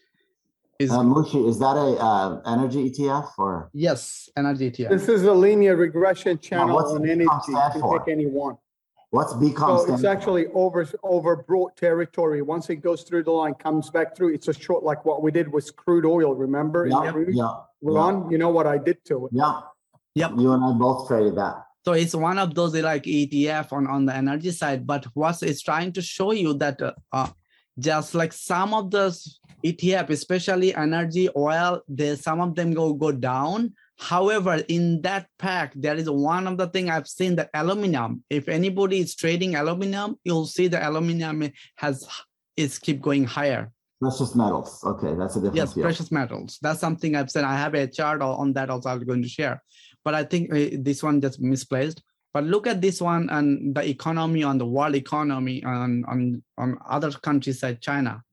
is 0.80 0.92
uh, 0.92 1.00
Mushi, 1.00 1.48
is 1.48 1.60
that 1.60 1.76
a 1.76 1.98
uh, 2.00 2.42
energy 2.46 2.90
ETF 2.90 3.32
or? 3.38 3.70
Yes, 3.74 4.30
energy 4.36 4.72
ETF. 4.72 4.90
This 4.90 5.08
is 5.08 5.24
a 5.24 5.34
linear 5.34 5.76
regression 5.76 6.40
channel 6.40 6.78
on 6.78 7.08
energy. 7.10 7.28
You 7.48 7.70
can 7.72 8.00
pick 8.00 8.08
any 8.08 8.26
one. 8.26 8.58
What's 9.12 9.34
BCOM 9.34 9.86
So 9.86 9.94
it's 9.94 10.04
actually 10.04 10.48
over, 10.56 10.86
overbought 10.86 11.76
territory. 11.76 12.42
Once 12.42 12.72
it 12.72 12.78
goes 12.78 13.04
through 13.04 13.26
the 13.26 13.32
line, 13.32 13.54
comes 13.54 13.92
back 13.92 14.16
through, 14.16 14.34
it's 14.34 14.48
a 14.48 14.54
short, 14.54 14.84
like 14.84 15.06
what 15.06 15.22
we 15.22 15.30
did 15.30 15.54
with 15.54 15.76
crude 15.76 16.04
oil, 16.04 16.34
remember? 16.34 16.88
Yeah, 16.88 17.14
yeah, 17.28 17.54
Ron, 17.84 18.32
you 18.32 18.40
know 18.40 18.50
what 18.50 18.66
I 18.66 18.80
did 18.80 19.06
to 19.06 19.28
it? 19.28 19.32
yeah. 19.34 19.62
Yep. 20.16 20.32
You 20.38 20.52
and 20.54 20.64
I 20.64 20.72
both 20.74 21.08
traded 21.08 21.36
that. 21.38 21.64
So 21.86 21.94
it's 21.94 22.16
one 22.16 22.40
of 22.40 22.56
those 22.56 22.74
like 22.76 23.04
ETF 23.04 23.74
on, 23.74 23.88
on 23.88 24.06
the 24.06 24.16
energy 24.16 24.52
side, 24.52 24.88
but 24.88 25.06
what 25.14 25.44
it's 25.44 25.62
trying 25.62 25.92
to 25.94 26.02
show 26.02 26.32
you 26.32 26.54
that 26.56 26.82
uh, 26.82 26.94
uh, 27.12 27.28
just 27.80 28.14
like 28.14 28.34
some 28.34 28.74
of 28.74 28.92
those 28.92 29.40
ETF, 29.64 30.10
especially 30.10 30.76
energy, 30.76 31.30
oil, 31.36 31.82
there's 31.88 32.22
some 32.22 32.42
of 32.42 32.56
them 32.56 32.74
go 32.74 32.94
go 32.94 33.12
down. 33.12 33.74
However, 34.00 34.62
in 34.68 35.02
that 35.04 35.28
pack, 35.40 35.74
there 35.76 35.96
is 35.96 36.10
one 36.10 36.48
of 36.48 36.58
the 36.58 36.68
thing 36.68 36.90
I've 36.90 37.08
seen 37.08 37.36
that 37.38 37.50
aluminum. 37.54 38.24
If 38.30 38.50
anybody 38.50 39.00
is 39.00 39.16
trading 39.16 39.56
aluminum, 39.56 40.18
you'll 40.24 40.48
see 40.48 40.68
the 40.68 40.88
aluminum 40.88 41.50
has 41.78 42.08
is 42.58 42.78
keep 42.78 43.02
going 43.02 43.24
higher. 43.24 43.72
Precious 44.02 44.36
metals. 44.36 44.84
Okay, 44.84 45.14
that's 45.16 45.38
a 45.38 45.40
different. 45.40 45.56
Yes, 45.56 45.74
field. 45.74 45.86
precious 45.86 46.12
metals. 46.12 46.60
That's 46.62 46.82
something 46.82 47.16
I've 47.16 47.32
said. 47.32 47.46
I 47.46 47.56
have 47.56 47.74
a 47.74 47.88
chart 47.88 48.22
on 48.22 48.54
that 48.54 48.70
also. 48.70 48.90
I'm 48.90 49.06
going 49.06 49.22
to 49.22 49.30
share, 49.30 49.64
but 50.04 50.14
I 50.14 50.24
think 50.24 50.54
uh, 50.54 50.78
this 50.80 51.02
one 51.02 51.22
just 51.22 51.40
misplaced. 51.40 52.04
But 52.34 52.46
look 52.46 52.66
at 52.66 52.82
this 52.82 53.00
one 53.00 53.30
and 53.30 53.76
the 53.76 53.88
economy 53.88 54.44
on 54.44 54.58
the 54.58 54.66
world 54.66 54.96
economy 54.96 55.64
on 55.64 56.04
on 56.06 56.44
on 56.58 56.80
other 56.90 57.12
countries 57.12 57.62
like 57.62 57.80
China. 57.80 58.24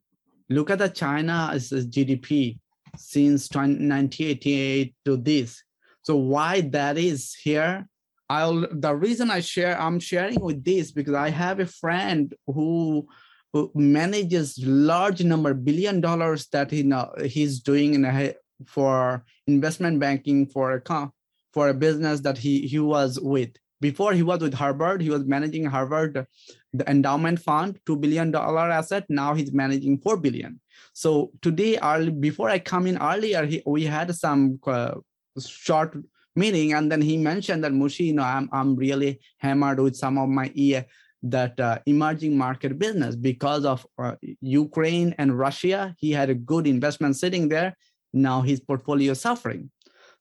Look 0.48 0.70
at 0.70 0.78
the 0.78 0.88
China's 0.88 1.70
GDP 1.70 2.58
since 2.96 3.48
1988 3.50 4.94
to 5.04 5.16
this. 5.16 5.62
So 6.02 6.16
why 6.16 6.62
that 6.72 6.96
is 6.96 7.34
here? 7.34 7.86
I'll 8.30 8.66
the 8.72 8.94
reason 8.94 9.30
I 9.30 9.40
share 9.40 9.78
I'm 9.78 10.00
sharing 10.00 10.40
with 10.40 10.64
this 10.64 10.92
because 10.92 11.14
I 11.14 11.28
have 11.28 11.60
a 11.60 11.66
friend 11.66 12.32
who 12.46 13.06
who 13.52 13.70
manages 13.74 14.58
large 14.64 15.22
number 15.22 15.52
billion 15.52 16.00
dollars 16.00 16.46
that 16.52 16.70
he 16.70 16.84
know 16.84 17.12
he's 17.24 17.60
doing 17.60 17.94
in 17.94 18.04
a, 18.04 18.34
for 18.66 19.24
investment 19.46 19.98
banking 19.98 20.46
for 20.46 20.72
a 20.72 21.10
for 21.52 21.68
a 21.68 21.74
business 21.74 22.20
that 22.20 22.38
he 22.38 22.66
he 22.66 22.78
was 22.78 23.18
with 23.20 23.50
before 23.80 24.12
he 24.12 24.22
was 24.22 24.40
with 24.40 24.54
Harvard, 24.54 25.00
he 25.00 25.10
was 25.10 25.24
managing 25.24 25.64
Harvard, 25.64 26.26
the 26.72 26.90
endowment 26.90 27.40
fund, 27.40 27.78
$2 27.86 28.00
billion 28.00 28.34
asset. 28.34 29.04
Now 29.08 29.34
he's 29.34 29.52
managing 29.52 29.98
4 29.98 30.18
billion. 30.18 30.60
So 30.92 31.32
today, 31.40 31.78
early, 31.82 32.10
before 32.10 32.50
I 32.50 32.58
come 32.58 32.86
in 32.86 32.98
earlier, 33.00 33.46
he, 33.46 33.62
we 33.66 33.84
had 33.84 34.14
some 34.14 34.60
uh, 34.66 34.96
short 35.44 35.96
meeting 36.36 36.74
and 36.74 36.92
then 36.92 37.00
he 37.00 37.16
mentioned 37.16 37.64
that 37.64 37.72
Mushi, 37.72 38.06
you 38.06 38.12
know, 38.12 38.22
I'm, 38.22 38.48
I'm 38.52 38.76
really 38.76 39.20
hammered 39.38 39.80
with 39.80 39.96
some 39.96 40.18
of 40.18 40.28
my 40.28 40.52
EA, 40.54 40.82
that 41.22 41.58
uh, 41.60 41.78
emerging 41.86 42.36
market 42.36 42.78
business 42.78 43.14
because 43.14 43.64
of 43.64 43.86
uh, 43.98 44.16
Ukraine 44.40 45.14
and 45.18 45.38
Russia. 45.38 45.94
He 45.98 46.12
had 46.12 46.30
a 46.30 46.34
good 46.34 46.66
investment 46.66 47.16
sitting 47.16 47.48
there. 47.48 47.76
Now 48.12 48.40
his 48.40 48.60
portfolio 48.60 49.12
is 49.12 49.20
suffering. 49.20 49.70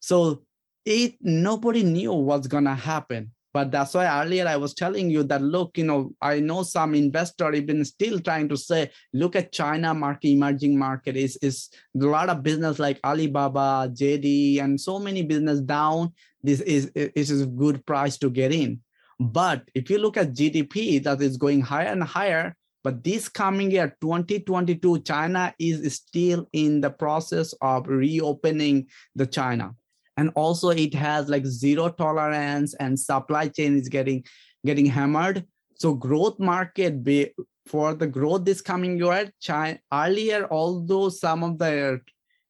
So 0.00 0.42
it 0.84 1.14
nobody 1.20 1.82
knew 1.82 2.12
what's 2.12 2.46
gonna 2.46 2.74
happen 2.74 3.32
but 3.52 3.72
that's 3.72 3.94
why 3.94 4.06
earlier 4.22 4.46
I 4.46 4.56
was 4.56 4.74
telling 4.74 5.10
you 5.10 5.24
that 5.24 5.42
look, 5.42 5.76
you 5.76 5.84
know, 5.84 6.12
I 6.22 6.38
know 6.38 6.62
some 6.62 6.94
investor 6.94 7.52
even 7.52 7.84
still 7.84 8.20
trying 8.20 8.48
to 8.48 8.56
say, 8.56 8.90
look 9.12 9.34
at 9.34 9.52
China 9.52 9.92
market, 9.92 10.28
emerging 10.28 10.78
market 10.78 11.16
is 11.16 11.36
is 11.42 11.70
a 12.00 12.04
lot 12.04 12.28
of 12.28 12.42
business 12.42 12.78
like 12.78 13.00
Alibaba, 13.04 13.90
JD, 13.92 14.62
and 14.62 14.80
so 14.80 14.98
many 14.98 15.22
business 15.22 15.60
down. 15.60 16.12
This 16.42 16.60
is 16.60 16.92
this 16.94 17.30
is 17.30 17.42
a 17.42 17.46
good 17.46 17.84
price 17.86 18.16
to 18.18 18.30
get 18.30 18.52
in. 18.52 18.80
But 19.18 19.68
if 19.74 19.90
you 19.90 19.98
look 19.98 20.16
at 20.16 20.32
GDP, 20.32 21.02
that 21.02 21.20
is 21.20 21.36
going 21.36 21.60
higher 21.60 21.88
and 21.88 22.02
higher. 22.02 22.56
But 22.82 23.04
this 23.04 23.28
coming 23.28 23.70
year, 23.70 23.94
2022, 24.00 25.00
China 25.00 25.52
is 25.58 25.96
still 25.96 26.48
in 26.54 26.80
the 26.80 26.88
process 26.88 27.52
of 27.60 27.86
reopening 27.88 28.86
the 29.14 29.26
China 29.26 29.74
and 30.20 30.30
also 30.34 30.68
it 30.68 30.92
has 30.92 31.30
like 31.34 31.46
zero 31.46 31.88
tolerance 31.88 32.74
and 32.74 33.00
supply 33.00 33.48
chain 33.48 33.76
is 33.76 33.88
getting 33.88 34.22
getting 34.66 34.84
hammered 34.84 35.44
so 35.80 35.94
growth 35.94 36.38
market 36.38 37.02
be, 37.02 37.30
for 37.66 37.94
the 37.94 38.06
growth 38.06 38.44
this 38.44 38.60
coming 38.60 38.98
year 38.98 39.32
China, 39.40 39.78
earlier 39.92 40.46
although 40.50 41.08
some 41.08 41.42
of 41.42 41.58
the 41.58 42.00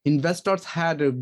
investors 0.04 0.64
had 0.64 1.00
a 1.00 1.12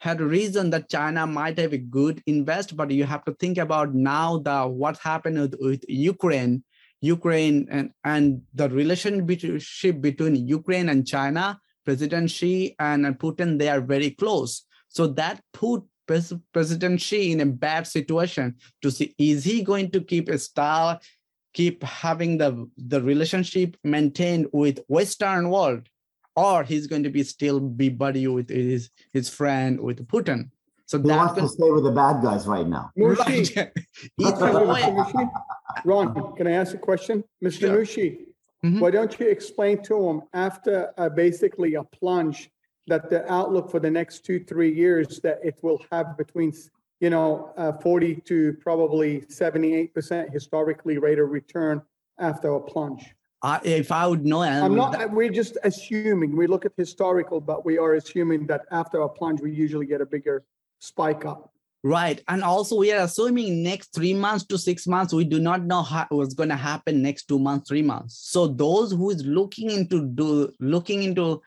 had 0.00 0.20
a 0.20 0.26
reason 0.26 0.70
that 0.70 0.90
China 0.90 1.26
might 1.26 1.58
have 1.58 1.72
a 1.72 1.78
good 1.78 2.22
invest, 2.26 2.76
but 2.76 2.90
you 2.90 3.04
have 3.04 3.24
to 3.24 3.32
think 3.40 3.58
about 3.58 3.94
now 3.94 4.38
the 4.38 4.58
what 4.82 4.96
happened 4.98 5.40
with, 5.40 5.54
with 5.60 5.82
Ukraine, 5.88 6.62
Ukraine 7.00 7.66
and, 7.70 7.90
and 8.04 8.42
the 8.54 8.68
relationship 8.68 10.00
between 10.00 10.36
Ukraine 10.46 10.88
and 10.90 11.06
China, 11.06 11.58
President 11.84 12.30
Xi 12.30 12.76
and 12.78 13.06
Putin, 13.18 13.58
they 13.58 13.68
are 13.68 13.80
very 13.80 14.10
close. 14.10 14.67
So 14.88 15.06
that 15.08 15.42
put 15.52 15.84
President 16.06 17.00
Xi 17.00 17.32
in 17.32 17.40
a 17.40 17.46
bad 17.46 17.86
situation 17.86 18.56
to 18.82 18.90
see 18.90 19.14
is 19.18 19.44
he 19.44 19.62
going 19.62 19.90
to 19.90 20.00
keep 20.00 20.28
a 20.28 20.38
style, 20.38 21.00
keep 21.52 21.82
having 21.82 22.38
the, 22.38 22.68
the 22.76 23.00
relationship 23.02 23.76
maintained 23.84 24.46
with 24.52 24.80
Western 24.88 25.50
world, 25.50 25.86
or 26.34 26.64
he's 26.64 26.86
going 26.86 27.02
to 27.02 27.10
be 27.10 27.22
still 27.22 27.60
be 27.60 27.90
buddy 27.90 28.26
with 28.26 28.48
his, 28.48 28.90
his 29.12 29.28
friend 29.28 29.80
with 29.80 30.06
Putin. 30.08 30.50
So 30.86 30.98
he 30.98 31.06
wants 31.06 31.34
to 31.34 31.46
stay 31.46 31.70
with 31.70 31.84
the 31.84 31.90
bad 31.90 32.22
guys 32.22 32.46
right 32.46 32.66
now. 32.66 32.90
Mushi, 32.98 33.70
Ron, 35.84 36.34
can 36.34 36.46
I 36.46 36.52
ask 36.52 36.74
a 36.74 36.78
question? 36.78 37.22
Mr. 37.44 37.60
Sure. 37.60 37.82
Mushi, 37.82 38.20
mm-hmm. 38.64 38.80
why 38.80 38.90
don't 38.90 39.20
you 39.20 39.28
explain 39.28 39.82
to 39.82 40.08
him 40.08 40.22
after 40.32 40.94
uh, 40.96 41.10
basically 41.10 41.74
a 41.74 41.84
plunge 41.84 42.50
that 42.88 43.08
the 43.10 43.30
outlook 43.30 43.70
for 43.70 43.80
the 43.80 43.90
next 43.90 44.24
two, 44.24 44.42
three 44.44 44.74
years, 44.74 45.20
that 45.20 45.38
it 45.42 45.58
will 45.62 45.80
have 45.92 46.16
between, 46.16 46.52
you 47.00 47.10
know, 47.10 47.52
uh, 47.56 47.72
40 47.72 48.16
to 48.26 48.54
probably 48.60 49.20
78% 49.22 50.32
historically 50.32 50.98
rate 50.98 51.18
of 51.18 51.30
return 51.30 51.82
after 52.18 52.54
a 52.54 52.60
plunge. 52.60 53.14
If 53.62 53.92
I 53.92 54.06
would 54.06 54.26
know, 54.26 54.42
I'm 54.42 54.74
not, 54.74 55.12
we're 55.12 55.30
just 55.30 55.58
assuming, 55.62 56.36
we 56.36 56.48
look 56.48 56.66
at 56.66 56.72
historical, 56.76 57.40
but 57.40 57.64
we 57.64 57.78
are 57.78 57.94
assuming 57.94 58.46
that 58.48 58.62
after 58.72 59.00
a 59.02 59.08
plunge, 59.08 59.40
we 59.40 59.52
usually 59.52 59.86
get 59.86 60.00
a 60.00 60.06
bigger 60.06 60.44
spike 60.80 61.24
up. 61.24 61.52
Right. 61.84 62.20
And 62.26 62.42
also 62.42 62.76
we 62.76 62.92
are 62.92 63.04
assuming 63.04 63.62
next 63.62 63.94
three 63.94 64.12
months 64.12 64.44
to 64.46 64.58
six 64.58 64.86
months, 64.88 65.14
we 65.14 65.24
do 65.24 65.38
not 65.38 65.64
know 65.64 65.82
how, 65.82 66.06
what's 66.08 66.34
going 66.34 66.48
to 66.48 66.56
happen 66.56 67.00
next 67.00 67.26
two 67.28 67.38
months, 67.38 67.68
three 67.68 67.82
months. 67.82 68.18
So 68.18 68.48
those 68.48 68.90
who 68.90 69.10
is 69.10 69.24
looking 69.24 69.70
into 69.70 70.06
do 70.06 70.52
looking 70.58 71.04
into 71.04 71.40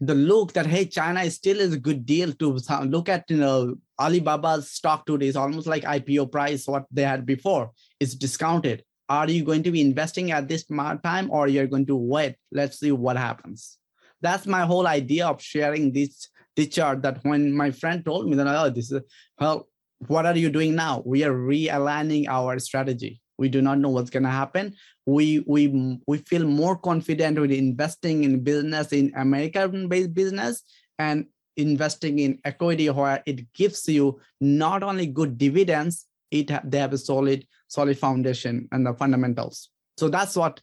the 0.00 0.14
look 0.14 0.52
that 0.52 0.66
hey 0.66 0.84
china 0.84 1.22
is 1.22 1.36
still 1.36 1.60
is 1.60 1.72
a 1.72 1.78
good 1.78 2.04
deal 2.04 2.32
to 2.32 2.58
look 2.82 3.08
at 3.08 3.24
you 3.28 3.36
know 3.36 3.74
alibaba's 4.00 4.70
stock 4.70 5.06
today 5.06 5.26
is 5.26 5.36
almost 5.36 5.66
like 5.66 5.84
ipo 5.84 6.30
price 6.30 6.66
what 6.66 6.84
they 6.90 7.02
had 7.02 7.24
before. 7.24 7.70
Is 8.00 8.14
discounted. 8.14 8.84
Are 9.08 9.28
you 9.28 9.44
going 9.44 9.62
to 9.62 9.70
be 9.70 9.80
investing 9.80 10.32
at 10.32 10.48
this 10.48 10.64
time 10.64 11.30
or 11.30 11.46
you're 11.46 11.66
going 11.66 11.86
to 11.86 11.96
wait? 11.96 12.36
Let's 12.50 12.80
see 12.80 12.90
what 12.90 13.16
happens. 13.16 13.78
That's 14.22 14.46
my 14.46 14.62
whole 14.62 14.86
idea 14.86 15.26
of 15.26 15.42
sharing 15.42 15.92
this 15.92 16.28
this 16.56 16.68
chart 16.68 17.02
that 17.02 17.22
when 17.24 17.52
my 17.52 17.70
friend 17.70 18.04
told 18.04 18.28
me 18.28 18.36
that 18.36 18.46
oh 18.46 18.70
this 18.70 18.90
is 18.90 19.02
well 19.38 19.68
what 20.06 20.26
are 20.26 20.36
you 20.36 20.50
doing 20.50 20.74
now? 20.74 21.02
We 21.06 21.24
are 21.24 21.32
realigning 21.32 22.26
our 22.28 22.58
strategy 22.58 23.20
we 23.38 23.48
do 23.48 23.60
not 23.60 23.78
know 23.78 23.88
what's 23.88 24.10
going 24.10 24.22
to 24.22 24.30
happen. 24.30 24.74
We 25.06 25.44
we 25.46 25.98
we 26.06 26.18
feel 26.18 26.46
more 26.46 26.76
confident 26.76 27.38
with 27.38 27.50
investing 27.50 28.24
in 28.24 28.42
business 28.42 28.92
in 28.92 29.12
american 29.16 29.88
based 29.88 30.14
business 30.14 30.62
and 30.98 31.26
investing 31.56 32.18
in 32.18 32.38
equity 32.44 32.88
where 32.90 33.22
it 33.26 33.52
gives 33.52 33.86
you 33.88 34.20
not 34.40 34.82
only 34.82 35.06
good 35.06 35.36
dividends 35.38 36.06
it 36.30 36.50
they 36.64 36.78
have 36.78 36.92
a 36.92 36.98
solid 36.98 37.46
solid 37.68 37.98
foundation 37.98 38.68
and 38.72 38.86
the 38.86 38.94
fundamentals. 38.94 39.68
So 39.96 40.08
that's 40.08 40.36
what 40.36 40.60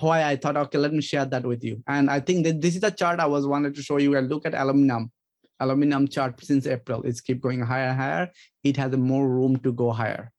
why 0.00 0.24
i 0.24 0.34
thought 0.34 0.56
okay 0.56 0.78
let 0.78 0.92
me 0.92 1.00
share 1.00 1.24
that 1.26 1.44
with 1.44 1.62
you. 1.62 1.82
And 1.86 2.10
i 2.10 2.18
think 2.18 2.44
that 2.44 2.60
this 2.60 2.74
is 2.74 2.80
the 2.80 2.90
chart 2.90 3.20
i 3.20 3.26
was 3.26 3.46
wanted 3.46 3.74
to 3.76 3.82
show 3.82 3.98
you 3.98 4.16
and 4.16 4.28
look 4.28 4.44
at 4.44 4.54
aluminum 4.54 5.12
aluminum 5.60 6.08
chart 6.08 6.42
since 6.42 6.66
april. 6.66 7.02
It's 7.02 7.20
keep 7.20 7.40
going 7.40 7.60
higher 7.60 7.92
higher. 7.92 8.30
It 8.64 8.76
has 8.78 8.96
more 8.96 9.28
room 9.28 9.58
to 9.60 9.72
go 9.72 9.92
higher 9.92 10.32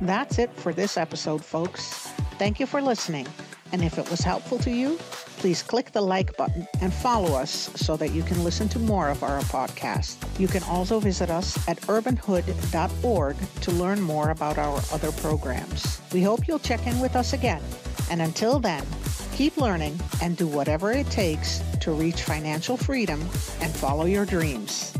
that's 0.00 0.38
it 0.38 0.52
for 0.54 0.72
this 0.72 0.96
episode, 0.96 1.44
folks. 1.44 2.08
Thank 2.38 2.58
you 2.60 2.66
for 2.66 2.82
listening. 2.82 3.26
And 3.72 3.82
if 3.82 3.98
it 3.98 4.10
was 4.10 4.20
helpful 4.20 4.58
to 4.58 4.70
you, 4.70 4.98
please 5.38 5.62
click 5.62 5.92
the 5.92 6.00
like 6.00 6.36
button 6.36 6.68
and 6.80 6.92
follow 6.92 7.34
us 7.34 7.70
so 7.74 7.96
that 7.96 8.12
you 8.12 8.22
can 8.22 8.44
listen 8.44 8.68
to 8.68 8.78
more 8.78 9.08
of 9.08 9.22
our 9.22 9.40
podcast. 9.40 10.16
You 10.38 10.46
can 10.46 10.62
also 10.64 11.00
visit 11.00 11.30
us 11.30 11.56
at 11.66 11.80
urbanhood.org 11.82 13.36
to 13.62 13.70
learn 13.72 14.00
more 14.00 14.30
about 14.30 14.58
our 14.58 14.80
other 14.92 15.10
programs. 15.12 16.00
We 16.12 16.22
hope 16.22 16.46
you'll 16.46 16.58
check 16.58 16.86
in 16.86 17.00
with 17.00 17.16
us 17.16 17.32
again. 17.32 17.62
And 18.10 18.20
until 18.20 18.60
then, 18.60 18.84
keep 19.32 19.56
learning 19.56 19.98
and 20.20 20.36
do 20.36 20.46
whatever 20.46 20.92
it 20.92 21.10
takes 21.10 21.62
to 21.80 21.92
reach 21.92 22.22
financial 22.22 22.76
freedom 22.76 23.20
and 23.60 23.74
follow 23.74 24.04
your 24.04 24.26
dreams. 24.26 24.92